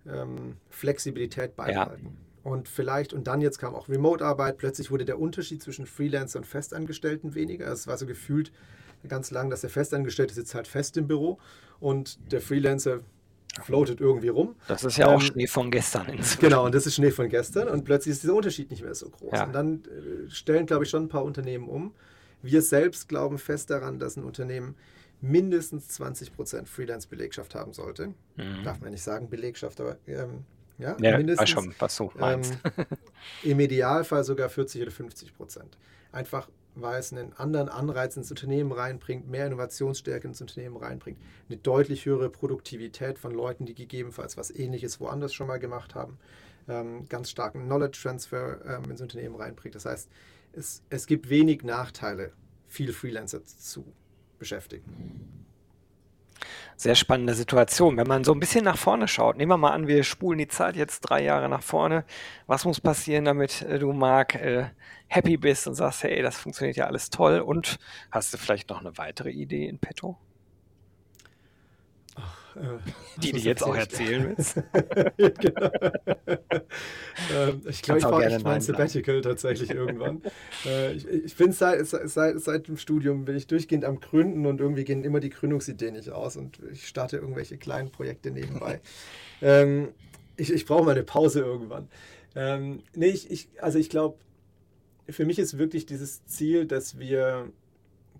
ähm, 0.06 0.56
Flexibilität 0.70 1.56
beibehalten. 1.56 2.04
Ja. 2.04 2.50
Und 2.50 2.68
vielleicht, 2.68 3.12
und 3.12 3.26
dann 3.26 3.40
jetzt 3.40 3.58
kam 3.58 3.74
auch 3.74 3.88
Remote-Arbeit, 3.88 4.56
plötzlich 4.56 4.90
wurde 4.90 5.04
der 5.04 5.18
Unterschied 5.18 5.62
zwischen 5.62 5.86
Freelancer 5.86 6.38
und 6.38 6.46
Festangestellten 6.46 7.34
weniger. 7.34 7.70
Es 7.70 7.86
war 7.86 7.98
so 7.98 8.06
gefühlt 8.06 8.52
ganz 9.06 9.30
lang, 9.30 9.50
dass 9.50 9.60
der 9.60 9.70
Festangestellte 9.70 10.34
sitzt 10.34 10.54
halt 10.54 10.66
fest 10.66 10.96
im 10.96 11.06
Büro 11.06 11.38
und 11.78 12.18
der 12.32 12.40
Freelancer 12.40 13.00
floatet 13.62 14.00
irgendwie 14.00 14.28
rum. 14.28 14.54
Das 14.68 14.84
ist 14.84 14.96
ja 14.96 15.08
ähm, 15.08 15.16
auch 15.16 15.20
Schnee 15.20 15.46
von 15.46 15.70
gestern. 15.70 16.08
Inzwischen. 16.08 16.40
Genau, 16.40 16.64
und 16.66 16.74
das 16.74 16.86
ist 16.86 16.94
Schnee 16.94 17.10
von 17.10 17.28
gestern 17.28 17.68
und 17.68 17.84
plötzlich 17.84 18.12
ist 18.12 18.22
dieser 18.22 18.34
Unterschied 18.34 18.70
nicht 18.70 18.82
mehr 18.82 18.94
so 18.94 19.08
groß. 19.10 19.32
Ja. 19.32 19.44
Und 19.44 19.52
dann 19.52 19.82
äh, 19.84 20.30
stellen, 20.30 20.66
glaube 20.66 20.84
ich, 20.84 20.90
schon 20.90 21.04
ein 21.04 21.08
paar 21.08 21.24
Unternehmen 21.24 21.68
um. 21.68 21.94
Wir 22.42 22.62
selbst 22.62 23.08
glauben 23.08 23.38
fest 23.38 23.70
daran, 23.70 23.98
dass 23.98 24.16
ein 24.16 24.24
Unternehmen 24.24 24.76
mindestens 25.20 25.98
20% 26.00 26.66
Freelance-Belegschaft 26.66 27.54
haben 27.54 27.72
sollte. 27.72 28.14
Mhm. 28.36 28.64
Darf 28.64 28.80
man 28.80 28.90
nicht 28.90 29.02
sagen 29.02 29.28
Belegschaft, 29.28 29.80
aber 29.80 29.96
ähm, 30.06 30.44
ja, 30.78 30.96
ja, 31.00 31.16
mindestens. 31.16 31.50
Schon, 31.50 31.74
was 31.78 31.96
du 31.96 32.12
meinst. 32.14 32.56
Ähm, 32.64 32.86
Im 33.42 33.60
Idealfall 33.60 34.22
sogar 34.22 34.48
40 34.48 34.82
oder 34.82 34.90
50 34.92 35.36
Prozent. 35.36 35.76
Einfach 36.12 36.48
weil 36.82 37.00
es 37.00 37.12
einen 37.12 37.32
anderen 37.34 37.68
Anreiz 37.68 38.16
ins 38.16 38.30
Unternehmen 38.30 38.72
reinbringt, 38.72 39.28
mehr 39.28 39.46
Innovationsstärke 39.46 40.28
ins 40.28 40.40
Unternehmen 40.40 40.76
reinbringt, 40.76 41.18
eine 41.48 41.58
deutlich 41.58 42.06
höhere 42.06 42.30
Produktivität 42.30 43.18
von 43.18 43.32
Leuten, 43.32 43.66
die 43.66 43.74
gegebenenfalls 43.74 44.36
was 44.36 44.50
Ähnliches 44.50 45.00
woanders 45.00 45.34
schon 45.34 45.46
mal 45.46 45.58
gemacht 45.58 45.94
haben, 45.94 46.18
ähm, 46.68 47.08
ganz 47.08 47.30
starken 47.30 47.64
Knowledge 47.64 47.98
Transfer 48.02 48.58
ähm, 48.66 48.90
ins 48.90 49.00
Unternehmen 49.00 49.36
reinbringt. 49.36 49.74
Das 49.74 49.84
heißt, 49.84 50.08
es, 50.52 50.82
es 50.90 51.06
gibt 51.06 51.28
wenig 51.28 51.62
Nachteile, 51.62 52.32
viel 52.66 52.92
Freelancer 52.92 53.44
zu 53.44 53.84
beschäftigen. 54.38 54.84
Sehr 56.76 56.94
spannende 56.94 57.34
Situation. 57.34 57.96
Wenn 57.96 58.06
man 58.06 58.24
so 58.24 58.32
ein 58.32 58.40
bisschen 58.40 58.64
nach 58.64 58.78
vorne 58.78 59.08
schaut, 59.08 59.36
nehmen 59.36 59.50
wir 59.50 59.56
mal 59.56 59.72
an, 59.72 59.88
wir 59.88 60.04
spulen 60.04 60.38
die 60.38 60.48
Zeit 60.48 60.76
jetzt 60.76 61.00
drei 61.00 61.22
Jahre 61.22 61.48
nach 61.48 61.62
vorne. 61.62 62.04
Was 62.46 62.64
muss 62.64 62.80
passieren, 62.80 63.24
damit 63.24 63.62
äh, 63.62 63.78
du, 63.78 63.92
Marc, 63.92 64.34
äh, 64.36 64.66
happy 65.08 65.36
bist 65.36 65.66
und 65.66 65.74
sagst, 65.74 66.04
hey, 66.04 66.22
das 66.22 66.38
funktioniert 66.38 66.76
ja 66.76 66.86
alles 66.86 67.10
toll 67.10 67.40
und 67.40 67.78
hast 68.10 68.32
du 68.32 68.38
vielleicht 68.38 68.70
noch 68.70 68.80
eine 68.80 68.96
weitere 68.98 69.30
Idee 69.30 69.66
in 69.66 69.78
petto? 69.78 70.18
Äh, 72.58 73.20
die 73.22 73.32
du 73.32 73.38
jetzt 73.38 73.62
auch 73.62 73.74
erzählen 73.74 74.34
willst. 74.36 74.54
genau. 75.16 75.70
ähm, 77.34 77.62
ich 77.68 77.82
glaube, 77.82 77.98
ich 77.98 78.04
fahre 78.04 78.24
echt 78.24 78.42
mein 78.42 78.60
Sabbatical 78.60 79.20
tatsächlich 79.20 79.70
irgendwann. 79.70 80.22
äh, 80.66 80.92
ich 80.92 81.06
ich 81.06 81.36
bin 81.36 81.52
seit, 81.52 81.86
seit, 81.86 82.40
seit 82.40 82.68
dem 82.68 82.76
Studium 82.76 83.24
bin 83.24 83.36
ich 83.36 83.46
durchgehend 83.46 83.84
am 83.84 84.00
Gründen 84.00 84.46
und 84.46 84.60
irgendwie 84.60 84.84
gehen 84.84 85.04
immer 85.04 85.20
die 85.20 85.30
Gründungsideen 85.30 85.94
nicht 85.94 86.10
aus 86.10 86.36
und 86.36 86.60
ich 86.72 86.88
starte 86.88 87.18
irgendwelche 87.18 87.58
kleinen 87.58 87.90
Projekte 87.90 88.30
nebenbei. 88.30 88.80
ähm, 89.42 89.88
ich 90.36 90.52
ich 90.52 90.66
brauche 90.66 90.84
mal 90.84 90.92
eine 90.92 91.04
Pause 91.04 91.40
irgendwann. 91.40 91.88
Ähm, 92.34 92.82
nee, 92.94 93.08
ich, 93.08 93.30
ich, 93.30 93.48
also 93.60 93.78
ich 93.78 93.88
glaube, 93.88 94.18
für 95.08 95.24
mich 95.24 95.38
ist 95.38 95.58
wirklich 95.58 95.86
dieses 95.86 96.24
Ziel, 96.26 96.66
dass 96.66 96.98
wir 96.98 97.50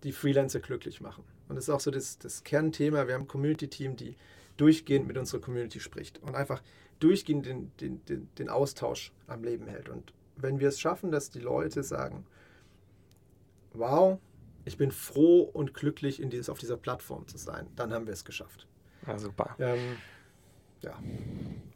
die 0.05 0.12
Freelancer 0.12 0.61
glücklich 0.61 1.01
machen. 1.01 1.24
Und 1.49 1.57
das 1.57 1.65
ist 1.65 1.71
auch 1.71 1.81
so 1.81 1.91
das, 1.91 2.19
das 2.19 2.45
Kernthema. 2.45 3.07
Wir 3.07 3.15
haben 3.15 3.23
ein 3.23 3.29
Community-Team, 3.29 3.97
die 3.97 4.17
durchgehend 4.57 5.07
mit 5.07 5.17
unserer 5.17 5.41
Community 5.41 5.81
spricht 5.81 6.23
und 6.23 6.35
einfach 6.35 6.63
durchgehend 7.01 7.47
den, 7.47 7.73
den, 7.81 8.05
den, 8.07 8.29
den 8.39 8.49
Austausch 8.49 9.13
am 9.27 9.43
Leben 9.45 9.67
hält. 9.67 9.89
Und 9.89 10.13
wenn 10.37 10.61
wir 10.61 10.69
es 10.69 10.81
schaffen, 10.81 11.11
dass 11.11 11.31
die 11.31 11.41
Leute 11.41 11.83
sagen, 11.83 12.27
wow, 13.73 14.19
ich 14.65 14.77
bin 14.77 14.91
froh 14.91 15.43
und 15.43 15.75
glücklich, 15.75 16.21
in 16.21 16.31
dieses, 16.31 16.51
auf 16.51 16.59
dieser 16.59 16.77
Plattform 16.77 17.27
zu 17.29 17.39
sein, 17.39 17.69
dann 17.77 17.93
haben 17.93 18.07
wir 18.07 18.13
es 18.13 18.25
geschafft. 18.25 18.67
Ja, 19.07 19.19
super. 19.19 19.55
Ähm, 19.59 19.97
ja. 20.83 20.95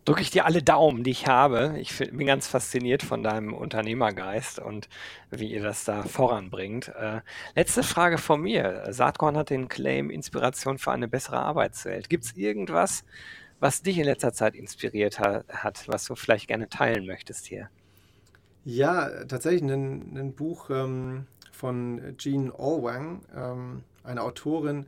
Drücke 0.05 0.23
ich 0.23 0.31
dir 0.31 0.47
alle 0.47 0.63
Daumen, 0.63 1.05
die 1.05 1.13
ich 1.13 1.29
habe. 1.29 1.77
Ich 1.79 1.97
bin 1.97 2.27
ganz 2.27 2.49
fasziniert 2.49 3.05
von 3.05 3.23
deinem 3.23 3.55
Unternehmergeist 3.55 4.59
und 4.59 4.89
wie 5.31 5.53
ihr 5.53 5.63
das 5.63 5.85
da 5.85 6.03
voranbringt. 6.03 6.89
Äh, 6.89 7.21
letzte 7.55 7.85
Frage 7.85 8.19
von 8.19 8.41
mir. 8.41 8.87
Saatkorn 8.91 9.37
hat 9.37 9.51
den 9.51 9.69
Claim 9.69 10.11
Inspiration 10.11 10.79
für 10.79 10.91
eine 10.91 11.07
bessere 11.07 11.39
Arbeitswelt. 11.39 12.09
Gibt 12.09 12.25
es 12.25 12.37
irgendwas, 12.37 13.05
was 13.61 13.83
dich 13.83 13.97
in 13.97 14.05
letzter 14.05 14.33
Zeit 14.33 14.57
inspiriert 14.57 15.21
ha 15.21 15.45
hat, 15.49 15.85
was 15.87 16.05
du 16.07 16.17
vielleicht 16.17 16.49
gerne 16.49 16.69
teilen 16.69 17.07
möchtest 17.07 17.47
hier? 17.47 17.71
Ja, 18.65 19.25
tatsächlich 19.25 19.63
ein, 19.63 20.17
ein 20.17 20.33
Buch 20.35 20.69
ähm, 20.71 21.27
von 21.53 22.17
Jean 22.19 22.51
Orwang, 22.51 23.21
ähm, 23.37 23.85
eine 24.03 24.23
Autorin, 24.23 24.87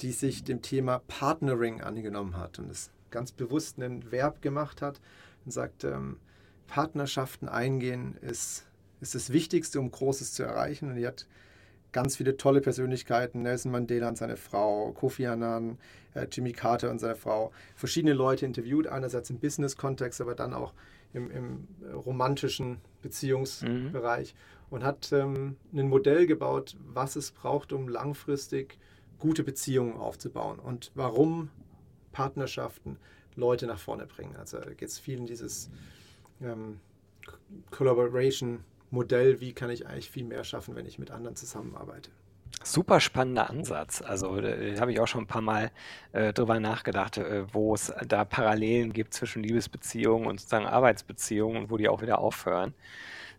die 0.00 0.12
sich 0.12 0.42
dem 0.42 0.62
Thema 0.62 1.02
Partnering 1.06 1.82
angenommen 1.82 2.38
hat. 2.38 2.58
Und 2.58 2.70
es 2.70 2.90
ganz 3.14 3.32
bewusst 3.32 3.80
einen 3.80 4.10
Verb 4.10 4.42
gemacht 4.42 4.82
hat 4.82 5.00
und 5.44 5.52
sagt, 5.52 5.84
ähm, 5.84 6.18
Partnerschaften 6.66 7.48
eingehen 7.48 8.16
ist, 8.20 8.66
ist 9.00 9.14
das 9.14 9.32
Wichtigste, 9.32 9.78
um 9.78 9.90
Großes 9.90 10.34
zu 10.34 10.42
erreichen. 10.42 10.90
Und 10.90 10.96
die 10.96 11.06
hat 11.06 11.26
ganz 11.92 12.16
viele 12.16 12.36
tolle 12.36 12.60
Persönlichkeiten, 12.60 13.42
Nelson 13.42 13.70
Mandela 13.70 14.08
und 14.08 14.18
seine 14.18 14.36
Frau, 14.36 14.90
Kofi 14.92 15.26
Annan, 15.26 15.78
äh, 16.14 16.26
Jimmy 16.30 16.52
Carter 16.52 16.90
und 16.90 16.98
seine 16.98 17.14
Frau, 17.14 17.52
verschiedene 17.76 18.14
Leute 18.14 18.44
interviewt, 18.46 18.88
einerseits 18.88 19.30
im 19.30 19.38
Business-Kontext, 19.38 20.20
aber 20.20 20.34
dann 20.34 20.52
auch 20.52 20.74
im, 21.12 21.30
im 21.30 21.68
romantischen 21.94 22.78
Beziehungsbereich 23.00 24.34
mhm. 24.34 24.74
und 24.74 24.82
hat 24.82 25.12
ähm, 25.12 25.56
ein 25.72 25.88
Modell 25.88 26.26
gebaut, 26.26 26.76
was 26.84 27.14
es 27.14 27.30
braucht, 27.30 27.72
um 27.72 27.88
langfristig 27.88 28.76
gute 29.20 29.44
Beziehungen 29.44 29.96
aufzubauen 29.96 30.58
und 30.58 30.90
warum 30.96 31.50
Partnerschaften 32.14 32.96
Leute 33.36 33.66
nach 33.66 33.78
vorne 33.78 34.06
bringen. 34.06 34.34
Also 34.36 34.58
geht 34.60 34.88
es 34.88 34.98
viel 34.98 35.18
in 35.18 35.26
dieses 35.26 35.68
ähm, 36.40 36.80
Collaboration-Modell, 37.70 39.40
wie 39.40 39.52
kann 39.52 39.68
ich 39.70 39.86
eigentlich 39.86 40.10
viel 40.10 40.24
mehr 40.24 40.44
schaffen, 40.44 40.76
wenn 40.76 40.86
ich 40.86 40.98
mit 40.98 41.10
anderen 41.10 41.36
zusammenarbeite. 41.36 42.10
Super 42.62 43.00
spannender 43.00 43.50
Ansatz. 43.50 44.00
Also 44.00 44.40
da 44.40 44.80
habe 44.80 44.92
ich 44.92 45.00
auch 45.00 45.08
schon 45.08 45.24
ein 45.24 45.26
paar 45.26 45.42
Mal 45.42 45.70
äh, 46.12 46.32
drüber 46.32 46.60
nachgedacht, 46.60 47.18
äh, 47.18 47.52
wo 47.52 47.74
es 47.74 47.92
da 48.06 48.24
Parallelen 48.24 48.92
gibt 48.92 49.12
zwischen 49.12 49.42
Liebesbeziehungen 49.42 50.26
und 50.26 50.40
sozusagen 50.40 50.66
Arbeitsbeziehungen 50.66 51.64
und 51.64 51.70
wo 51.70 51.76
die 51.76 51.88
auch 51.88 52.00
wieder 52.00 52.20
aufhören. 52.20 52.72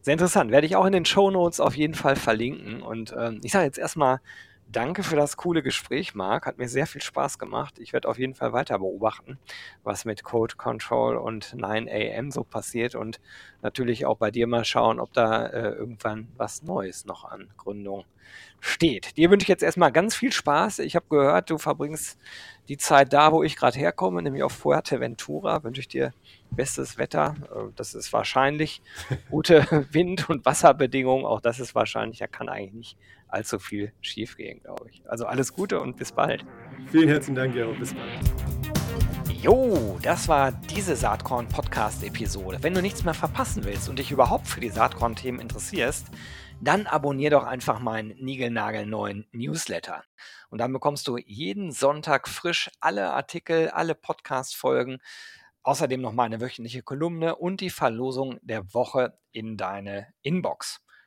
Sehr 0.01 0.13
interessant. 0.13 0.51
Werde 0.51 0.67
ich 0.67 0.75
auch 0.75 0.85
in 0.85 0.91
den 0.91 1.05
Show 1.05 1.31
Notes 1.31 1.59
auf 1.59 1.75
jeden 1.75 1.95
Fall 1.95 2.15
verlinken. 2.15 2.83
Und 2.83 3.15
ähm, 3.17 3.39
ich 3.41 3.53
sage 3.53 3.65
jetzt 3.65 3.79
erstmal 3.79 4.19
Danke 4.67 5.03
für 5.03 5.15
das 5.15 5.37
coole 5.37 5.61
Gespräch, 5.61 6.15
Marc. 6.15 6.47
Hat 6.47 6.57
mir 6.57 6.67
sehr 6.67 6.87
viel 6.87 7.01
Spaß 7.01 7.37
gemacht. 7.37 7.77
Ich 7.79 7.93
werde 7.93 8.07
auf 8.07 8.17
jeden 8.17 8.33
Fall 8.33 8.51
weiter 8.51 8.79
beobachten, 8.79 9.37
was 9.83 10.05
mit 10.05 10.23
Code 10.23 10.55
Control 10.55 11.17
und 11.17 11.55
9am 11.55 12.31
so 12.31 12.43
passiert 12.43 12.95
und 12.95 13.19
natürlich 13.61 14.05
auch 14.05 14.17
bei 14.17 14.31
dir 14.31 14.47
mal 14.47 14.65
schauen, 14.65 14.99
ob 14.99 15.13
da 15.13 15.45
äh, 15.45 15.69
irgendwann 15.69 16.27
was 16.35 16.63
Neues 16.63 17.05
noch 17.05 17.25
an 17.25 17.49
Gründung 17.57 18.05
steht. 18.59 19.15
Dir 19.17 19.29
wünsche 19.29 19.43
ich 19.43 19.49
jetzt 19.49 19.63
erstmal 19.63 19.91
ganz 19.91 20.15
viel 20.15 20.31
Spaß. 20.31 20.79
Ich 20.79 20.95
habe 20.95 21.05
gehört, 21.09 21.49
du 21.51 21.57
verbringst 21.57 22.17
die 22.67 22.77
Zeit 22.77 23.13
da, 23.13 23.31
wo 23.31 23.43
ich 23.43 23.55
gerade 23.55 23.77
herkomme, 23.77 24.21
nämlich 24.21 24.43
auf 24.43 24.53
Fuerteventura. 24.53 25.63
Wünsche 25.63 25.81
ich 25.81 25.87
dir 25.87 26.13
bestes 26.49 26.97
Wetter. 26.97 27.35
Äh, 27.53 27.71
das 27.75 27.93
ist 27.93 28.11
wahrscheinlich 28.11 28.81
gute 29.29 29.87
Wind- 29.91 30.29
und 30.29 30.45
Wasserbedingungen. 30.45 31.25
Auch 31.25 31.41
das 31.41 31.59
ist 31.59 31.75
wahrscheinlich. 31.75 32.19
Da 32.19 32.27
kann 32.27 32.49
eigentlich 32.49 32.73
nicht 32.73 32.97
allzu 33.35 33.59
viel 33.59 33.91
schiefgehen, 34.01 34.61
glaube 34.63 34.89
ich. 34.89 35.07
Also 35.09 35.25
alles 35.25 35.53
Gute 35.53 35.79
und 35.81 35.97
bis 35.97 36.11
bald. 36.13 36.45
Vielen 36.89 37.09
herzlichen 37.09 37.35
Dank, 37.35 37.53
Gero. 37.53 37.73
Bis 37.73 37.93
bald. 37.93 38.19
Jo, 39.41 39.99
das 40.01 40.27
war 40.27 40.53
diese 40.53 40.95
Saatkorn-Podcast-Episode. 40.95 42.59
Wenn 42.61 42.73
du 42.73 42.81
nichts 42.81 43.03
mehr 43.03 43.13
verpassen 43.13 43.65
willst 43.65 43.89
und 43.89 43.99
dich 43.99 44.11
überhaupt 44.11 44.47
für 44.47 44.61
die 44.61 44.69
Saatkorn-Themen 44.69 45.39
interessierst, 45.39 46.07
dann 46.61 46.87
abonnier 46.87 47.29
doch 47.29 47.43
einfach 47.43 47.79
meinen 47.79 48.15
niegelnagelneuen 48.17 49.27
Newsletter. 49.33 50.03
Und 50.49 50.59
dann 50.59 50.71
bekommst 50.71 51.07
du 51.07 51.17
jeden 51.17 51.71
Sonntag 51.71 52.29
frisch 52.29 52.71
alle 52.79 53.11
Artikel, 53.11 53.69
alle 53.69 53.93
Podcast-Folgen, 53.95 54.99
außerdem 55.61 55.99
noch 55.99 56.13
meine 56.13 56.39
wöchentliche 56.39 56.83
Kolumne 56.83 57.35
und 57.35 57.59
die 57.59 57.69
Verlosung 57.69 58.39
der 58.41 58.73
Woche 58.73 59.17
in 59.31 59.57
deine 59.57 60.07
Inbox. 60.21 60.84